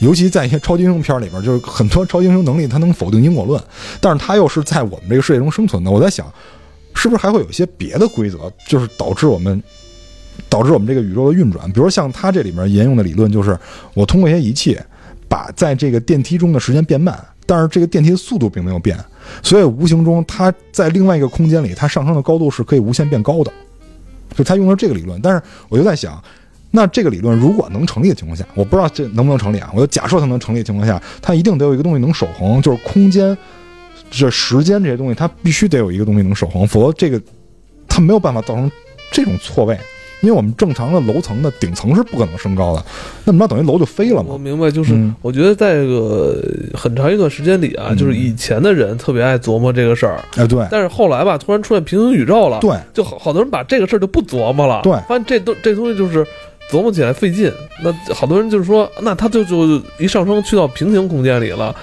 [0.00, 3.62] 尤其在一些超级英雄片里边，就是很多超级英雄能力，它能否定因果论，
[4.00, 5.90] 但是它又是在我们这个世界中生存的。
[5.90, 6.26] 我在想，
[6.94, 9.62] 是不是还会有一些别的规则，就是导致我们
[10.48, 11.70] 导致我们这个宇宙的运转？
[11.72, 13.58] 比如像它这里面沿用的理论，就是
[13.94, 14.78] 我通过一些仪器，
[15.28, 18.98] 把在这个电梯中的时间变慢，但是这个电梯的速度并没有变，
[19.42, 23.52] 所以无形中它在另外一个空间里，它上升的高度是可以无限变高的。
[24.36, 26.20] 就他用的这个理论，但是我就在想，
[26.76, 29.70] 那这个理论如果能成立的情况下，我不知道这能不能成立啊？
[29.72, 33.36] 我就假设它能成立的情况下，它一定得有一个东西能守恒，就是空间、
[34.10, 37.20] 这时间这些东西，它必须得有一个东西能守恒，否则这个
[37.86, 38.68] 它没有办法造成
[39.12, 39.78] 这种错位。
[40.20, 42.82] 因为我们正常的楼层的顶层是不可能升高的，
[43.24, 44.30] 那么着等于楼就飞了嘛。
[44.30, 46.42] 我明白，就是嗯我觉得在这个
[46.72, 56.26] 很长一段时间里啊，嗯就是以前的人特别爱琢磨这个事儿，哎，对但是后来吧，突然出现平行宇宙了，对，就好好多人把这个事儿就不琢磨了，对发现这东这东西就是
[56.70, 57.52] 琢磨起来费劲。
[57.82, 61.74] 那好多人就是说，那他就就一上升去到平行空间里了，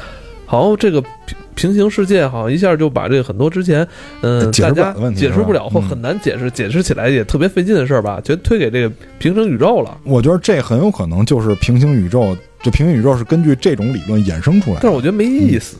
[0.45, 3.87] 好像这个平平行世界好像一下就把这个很多之前
[4.21, 9.97] 嗯、大家解释不了或很难解释，解释起来也特别费劲的事儿吧，全推给这个平行宇宙了。
[10.03, 14.79] 我觉得这很有可能就是平行宇宙，就平行宇宙是根据这种理论衍生出来的。
[14.81, 15.77] 但是我觉得没意思。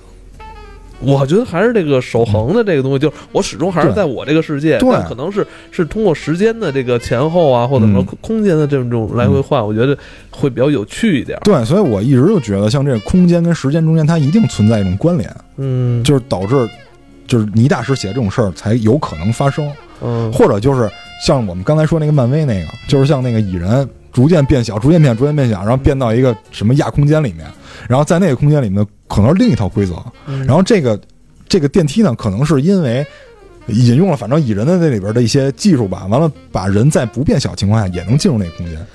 [1.01, 4.89] 我觉得还是这个守恒的这个东西，就是我始终还是在我这个世界，对。
[4.91, 8.17] 但可能是是通过时间的这个前后啊，或者说嗯。
[8.21, 9.97] 空间的这种来回换，我觉得
[10.29, 11.37] 会比较有趣一点。
[11.43, 16.69] 对，所以我一直就觉得，像这个空间跟时间中间，它一定存在一种关联，嗯，就是导致，
[17.27, 19.69] 就是倪大师写这种事儿才有可能发生，
[20.01, 20.31] 嗯。
[20.31, 20.89] 或者就是
[21.25, 27.45] 像我们刚才说那个漫威那个，就是像那个蚁人逐渐变小，逐渐变，逐渐变小，然后变到一个什么亚空间里面，
[27.87, 29.95] 然后在那个空间里面可能是另一套规则，
[30.27, 30.99] 嗯然后这个
[31.47, 33.05] 这个电梯呢，可能是因为。
[33.67, 38.87] 引用了反正蚁人的那里边的一些技术吧，完了把人在不变小情况下也能进入那个空间。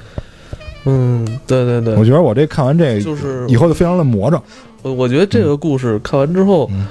[0.85, 4.43] 嗯，对对对，我觉得我这看完这个就是以后就非常的魔怔。
[4.83, 6.87] 我我觉得这个故事看完之后，嗯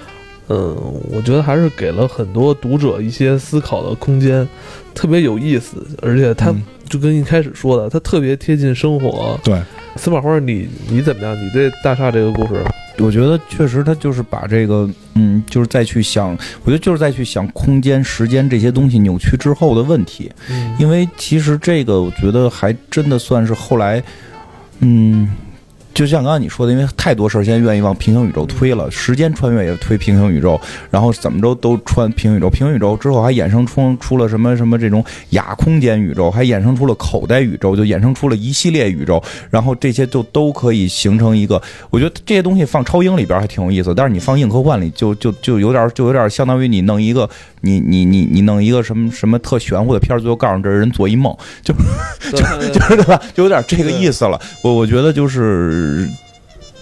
[0.48, 0.76] 嗯，
[1.12, 4.48] 我觉得还是给了很多读者一些思考的空间，
[4.96, 9.40] 特别有意思，而且它嗯就跟一开始说的，它特别贴近生活。
[9.44, 9.62] 对，
[9.98, 11.36] 司马花，你你怎么样？
[11.36, 12.64] 你对大厦这个故事，
[13.00, 16.32] 我觉得确实，他就是把这个，嗯，就是再去想，
[16.64, 20.32] 我觉得就是再去想空间、时间这些东西扭曲之后的问题。
[20.80, 24.02] 因为其实这个，我觉得还真的算是后来，
[24.80, 25.30] 嗯，
[25.96, 30.60] 就像刚刚你说的，因为太多事儿现在愿意往平行宇宙推了，时间穿越也推平行宇宙，
[30.92, 47.30] 然后怎么着都穿平行宇宙，平行宇宙之后还衍生出出了什么什么这种亚空间宇宙，还衍生出了口袋宇宙，就衍生出了一系列宇宙，然后这些就都可以形成一个，我觉得这些东西放超英里边还挺有意思，但是你放硬科幻里就就就有点就有点相当于你弄一个
[47.62, 51.74] 你你你你弄一个什么什么特玄乎的片儿，最后告诉这人做一梦，就
[52.32, 52.38] 就
[52.74, 53.22] 就是对吧？
[53.34, 54.38] 就有点这个意思了。
[54.62, 55.85] 我我觉得就是。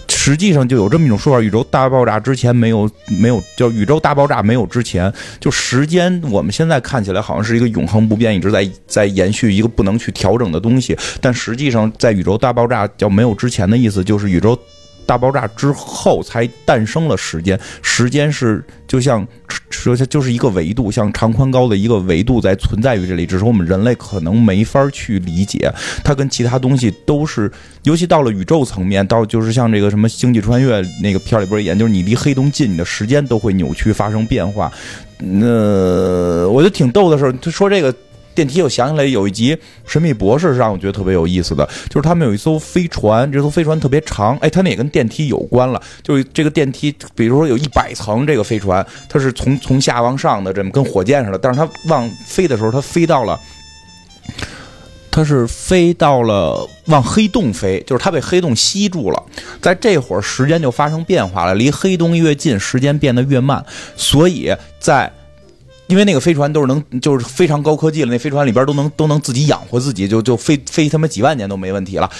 [0.08, 2.90] 实际上就有这么一种说法：宇宙大爆炸之前没有
[3.20, 10.96] 没有叫宇宙大爆炸没有之前，就时间我们现在看起来好像是一个永恒不变，一直在在延续一个不能去调整的东西。
[11.20, 14.58] 但实际上，在宇宙大爆炸叫没有之前的意思，就是宇宙。
[15.06, 19.26] 大爆炸之后才诞生了时间，时间是就像
[19.70, 25.72] 说就是一个维度，像长宽高的一个维度在存在于这里，只是我们人类可能没法去理解。
[26.02, 27.50] 它跟其他东西都是，
[27.82, 34.72] 尤其到了宇宙层面，到就是像这个什么星际穿越那个片里边演，就是你离黑洞近，你的时间都会扭曲发生变化。
[35.18, 37.94] 那我觉得挺逗的时候，他说这个。
[38.34, 39.54] 电梯，我想起来有一集
[39.86, 45.80] 《神秘博士》是让我觉得特别有意思的，就是他们有一艘飞船，这艘飞船特别长，哎，它那也跟电梯有关了。
[46.02, 51.38] 就是这个电梯，比如说有一百层，这个飞船它是从从下往上的，这么跟火箭似的。
[51.38, 53.38] 但是它往飞的时候，它飞到了，
[55.10, 59.22] 它是飞到了往黑洞飞，就是它被黑洞吸住了。
[59.62, 63.64] 在这会儿，时间就发生变化了，离黑洞越近，时间变得越慢。
[63.96, 65.10] 所以在
[65.86, 72.10] 因为那个飞船都是能，就是非常高科技了，那飞船里边都能都能自己养活自己，就就飞飞他妈几万年都没问题了。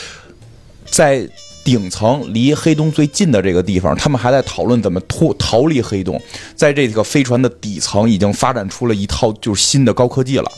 [0.85, 1.29] 在
[1.65, 6.21] 顶层离黑洞最近的这个地方，他们还在讨论怎么脱逃离黑洞。
[6.55, 10.53] 在这个飞船的底层，已经发展出了一套就是新的高科技了。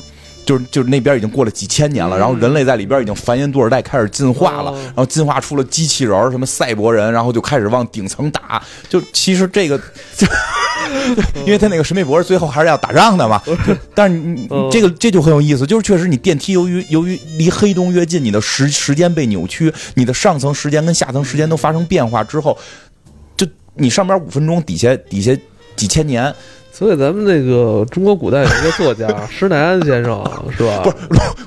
[0.46, 8.62] 就是就是那边已经过了几千年了，然后人类在里边已经繁衍多少代，开始进化了，然后进化出了机器人什么赛博人，然后就开始往顶层打。
[8.88, 9.76] 就其实这个，
[10.16, 10.24] 就
[11.44, 13.42] 因为他那个神秘博士最后还是要打仗的嘛。
[13.92, 22.56] 但是你这个这就很有意思，就是确实你电梯由于由于离黑洞越近，你的时时间被扭曲，你的上层时间跟下层时间都发生变化之后，
[23.36, 23.44] 就
[23.74, 25.36] 你上边五分钟，底下底下
[25.74, 26.32] 几千年。
[26.76, 30.22] 所以咱们那个中国古代有一个作家 施耐庵先生，
[30.54, 30.82] 是吧？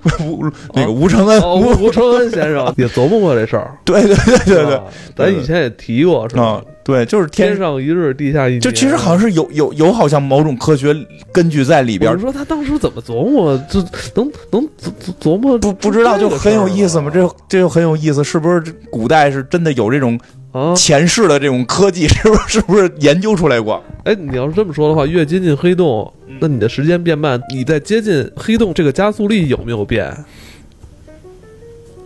[0.01, 0.43] 不是吴
[0.73, 3.77] 那个吴承恩，吴吴承恩先生 也琢磨过这事儿。
[3.85, 4.81] 对对对对对，
[5.15, 6.59] 咱以前也提过，是吧？
[6.83, 8.61] 对，就是天上一日，地下一年。
[8.61, 10.95] 就其实好像是有有有，好像某种科学
[11.31, 12.17] 根据在里边。
[12.17, 13.55] 你说他当时怎么琢磨？
[13.69, 13.79] 就
[14.15, 14.91] 能能琢
[15.21, 15.59] 琢磨？
[15.59, 17.11] 不不知道，就很有意思嘛。
[17.13, 18.63] 这这就很有意思，是不是？
[18.89, 20.19] 古代是真的有这种？
[20.51, 23.83] 啊，前世的这种科技 是不是是不是研究出来过？
[24.03, 30.11] 哎，你要是这么说的话，越接近黑洞，那你的时间变慢，你在接近黑洞这个加速力有没有变？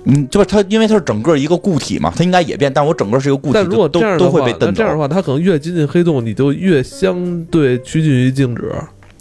[0.05, 2.71] 嗯，就是它，因为它是整个一个固体嘛，它应该也变。
[2.73, 8.69] 但我整个是一个固体，但如果都都会被蹬这样的话，它可能越接近黑洞，你就越相对趋近于静止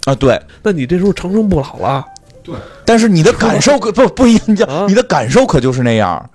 [0.03, 0.13] 啊。
[0.15, 2.05] 对，那你这时候长生不老了。
[2.43, 6.29] 对，但是你的感受可 不不一样，你的感受可就是那样。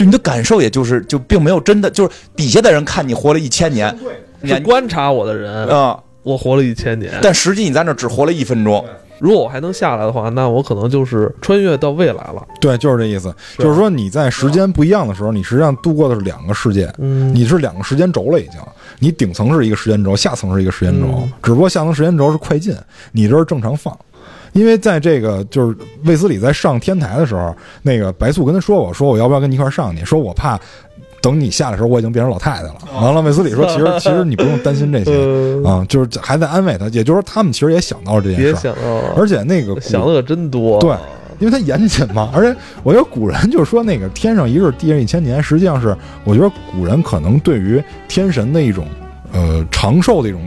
[0.00, 3.94] 就你的感受，也就是就并没有真的，就是底下的人看你活了一千年，
[4.42, 8.82] 是观察我的人啊，我活了一千年，但实际你在那只活了一分钟。
[9.18, 12.42] 如果我还能下来的话，那我可能就是穿越到未来了。
[12.62, 13.30] 对，就是这意思。
[13.58, 18.58] 就是说你在时间不一样的时候，你实际上度过的是两个世界，你是两个时间轴了已经。
[18.98, 22.74] 你顶层是一个时间轴，下层是一个时间轴，只不过下层时间轴是快进，
[23.12, 23.94] 你这是正常放。
[24.52, 30.04] 因为在这个就是卫斯理在上天台的时候，那个白素跟他说我，说我要不要跟你一块上去？
[30.04, 30.58] 说我怕
[31.22, 32.74] 等你下的时候我已经变成老太太了。
[32.94, 36.86] 完了，卫斯理说，其实 其实你不用担心这些啊，就是还在安慰他。
[36.88, 38.80] 也就是说，他们其实也想到了这件事，也想到，
[39.16, 40.80] 而且那个想的可真多。
[40.80, 40.96] 对，
[41.38, 42.30] 因为他严谨嘛。
[42.34, 48.86] 而且我觉得古人就是说那个天上一日，地上一千年，实际上是我觉得古人可能对于天神的一种
[49.32, 50.40] 呃长寿的一种。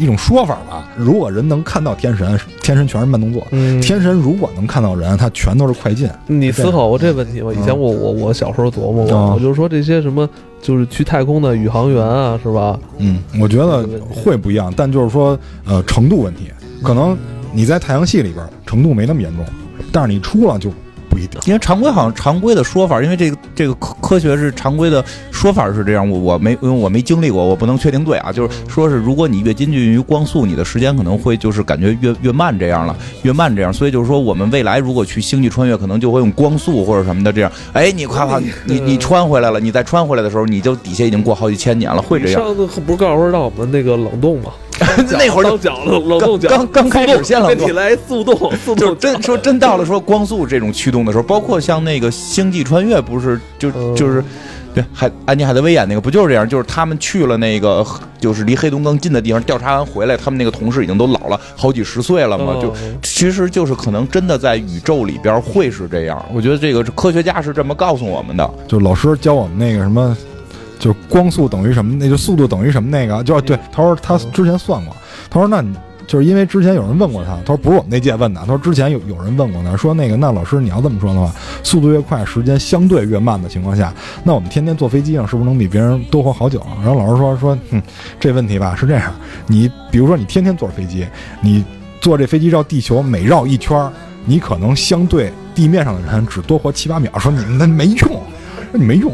[0.00, 2.26] 一种说法吧，如果人能看到天神，
[2.62, 3.42] 天神全是慢动作；
[3.82, 6.08] 天神如果能看到人，他全都是快进。
[6.26, 7.52] 你思考过这问题吗？
[7.52, 10.26] 以前我我我小时候琢磨过，我就是说这些什么，
[10.62, 12.78] 就是去太空的宇航员啊，是吧？
[12.96, 16.50] 嗯，我觉得会不一样，但就是说，呃，程度问题，
[16.82, 17.14] 可能
[17.52, 19.44] 你在太阳系里边程度没那么严重，
[19.92, 20.72] 但是你出了就。
[21.10, 28.30] 不一定，因为常规好像常规的说法，因为这个这个科科学是常规的说法是这样，我我没因为我没经历过，我不能确定对啊。
[28.32, 33.72] 就是说是如果你越接近于光速，你的时间可能会就是感觉越越慢这样了，越慢这样。
[33.72, 37.50] 所以就是说，我们未来如果去星际穿越，可能就会用光速或者什么的这样。
[37.72, 42.40] 哎，你快快，你你穿回来了，你再穿回来的时候，你就底下已经过好几千年了，会这样。
[42.40, 44.52] 上次不是告诉让我们那个冷冻吗？
[45.18, 48.34] 那会儿都讲了，冷冻刚刚开始先冷冻，来速冻，
[48.64, 48.96] 速冻。
[48.98, 54.24] 真说真到了说光速这种驱动的时候，包括像那个星际穿越，不是就就是
[54.72, 56.48] 对，海安妮海德威演那个不就是这样？
[56.48, 57.84] 就是他们去了那个
[58.20, 66.24] 就是离黑洞更近的地方调查完回来，他们那个同事已经都老了好几十岁了嘛，就哦其实就是可能真的在宇宙里边会是这样。
[66.32, 68.48] 我觉得这个科学家是这么告诉我们的。
[68.68, 70.16] 就老师教我们那个什么，
[70.80, 74.96] 就光速等于什么，那就速度等于什么那个，就对，他说他之前算过，
[75.30, 75.72] 他说那你。
[76.06, 81.32] 就是因为之前有人问过他，他说不是我们那届问的，他说之前有有人问过他，说那个那老师你要这么说的话，
[81.62, 83.94] 速度越快，时间相对越慢的情况下，
[84.24, 86.74] 那我们天天坐飞机上是不是能比别人多活好久啊？
[86.82, 87.80] 然后老师说说，嗯，
[88.18, 89.14] 这问题吧是这样，
[89.46, 91.06] 你比如说你天天坐着飞机，
[91.40, 91.64] 你
[92.00, 93.92] 坐这飞机绕地球每绕一圈儿，
[94.24, 98.20] 你可能相对地面上的人只多活七八秒，说你们那没用，说
[98.72, 99.12] 你没用。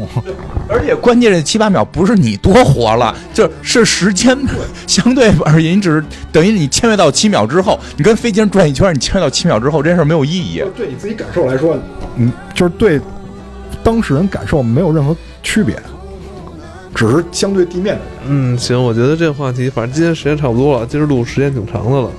[0.69, 4.37] 而且关键这七八秒不是你多活了，就是时间
[4.85, 10.63] 相对而言，你只是等于你签约到七秒之后，你跟飞机上转一圈，你签约到七秒之后，这事儿没有意义。
[10.75, 11.77] 对你自己感受来说，
[12.17, 12.99] 嗯，就是对
[13.83, 15.75] 当事人感受没有任何区别，
[16.93, 18.07] 只是相对地面的人。
[18.27, 22.09] 嗯，行，我觉得这个话题，反正今天时间差不多了，今儿录时间挺长的了。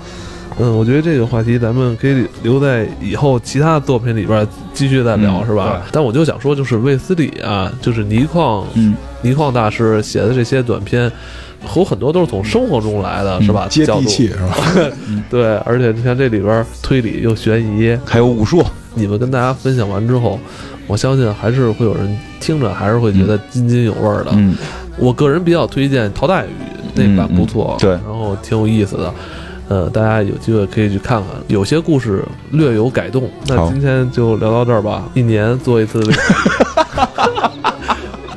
[0.60, 5.82] 嗯，我觉得这个话题咱们可以留在以后其他作品里边继续再聊，嗯是吧？
[5.92, 11.10] 但我就想说，就是卫斯理啊，就是倪匡，嗯，倪匡大师写的这些短片，
[11.76, 13.66] 有很多都是从生活中来的，是吧？
[13.70, 14.56] 接地气是吧？
[15.30, 18.64] 对，而且你看这里边推理又悬疑，还有武术，
[18.94, 20.38] 你们跟大家分享完之后，
[20.86, 24.30] 我相信还是会有人听着，还是会觉得津津有味的。
[24.32, 24.56] 嗯，
[24.98, 26.48] 我个人比较推荐陶大宇
[26.94, 29.14] 那版不错，对然后挺有意思的。
[29.68, 33.28] 呃，大家有机会可以去看看，有些故事略有改动。
[33.46, 36.14] 那今天就聊到这儿吧，一年做一次微。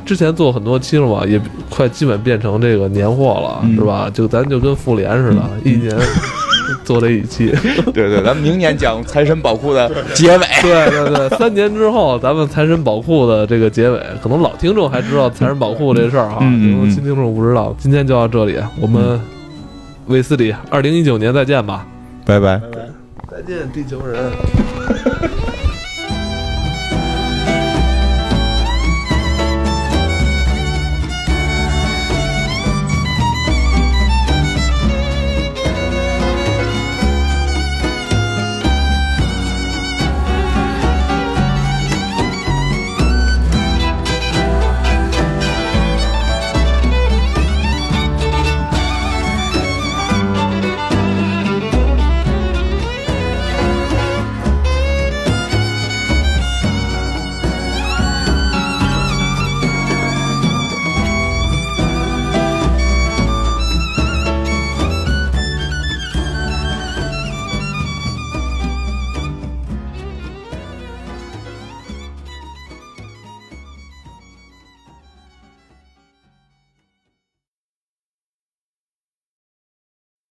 [0.04, 1.40] 之前做很多期了嘛，也
[1.70, 4.10] 快基本变成这个年货了，嗯是吧？
[4.12, 5.96] 就咱就跟复联似的，一年
[6.84, 7.46] 做这一期。
[7.94, 10.44] 对对，咱们明年讲财神宝库的结尾。
[10.60, 17.74] 对对对，三年之后，咱们财神宝库的这个结尾，可能老听众还知道财神宝库这事儿哈，嗯嗯嗯可能新听众不知道。
[17.78, 19.18] 今天就到这里，我们
[20.12, 21.86] 卫斯理，二零一九年再见吧。
[22.26, 22.60] 拜拜。
[23.30, 24.30] 再见，地球人。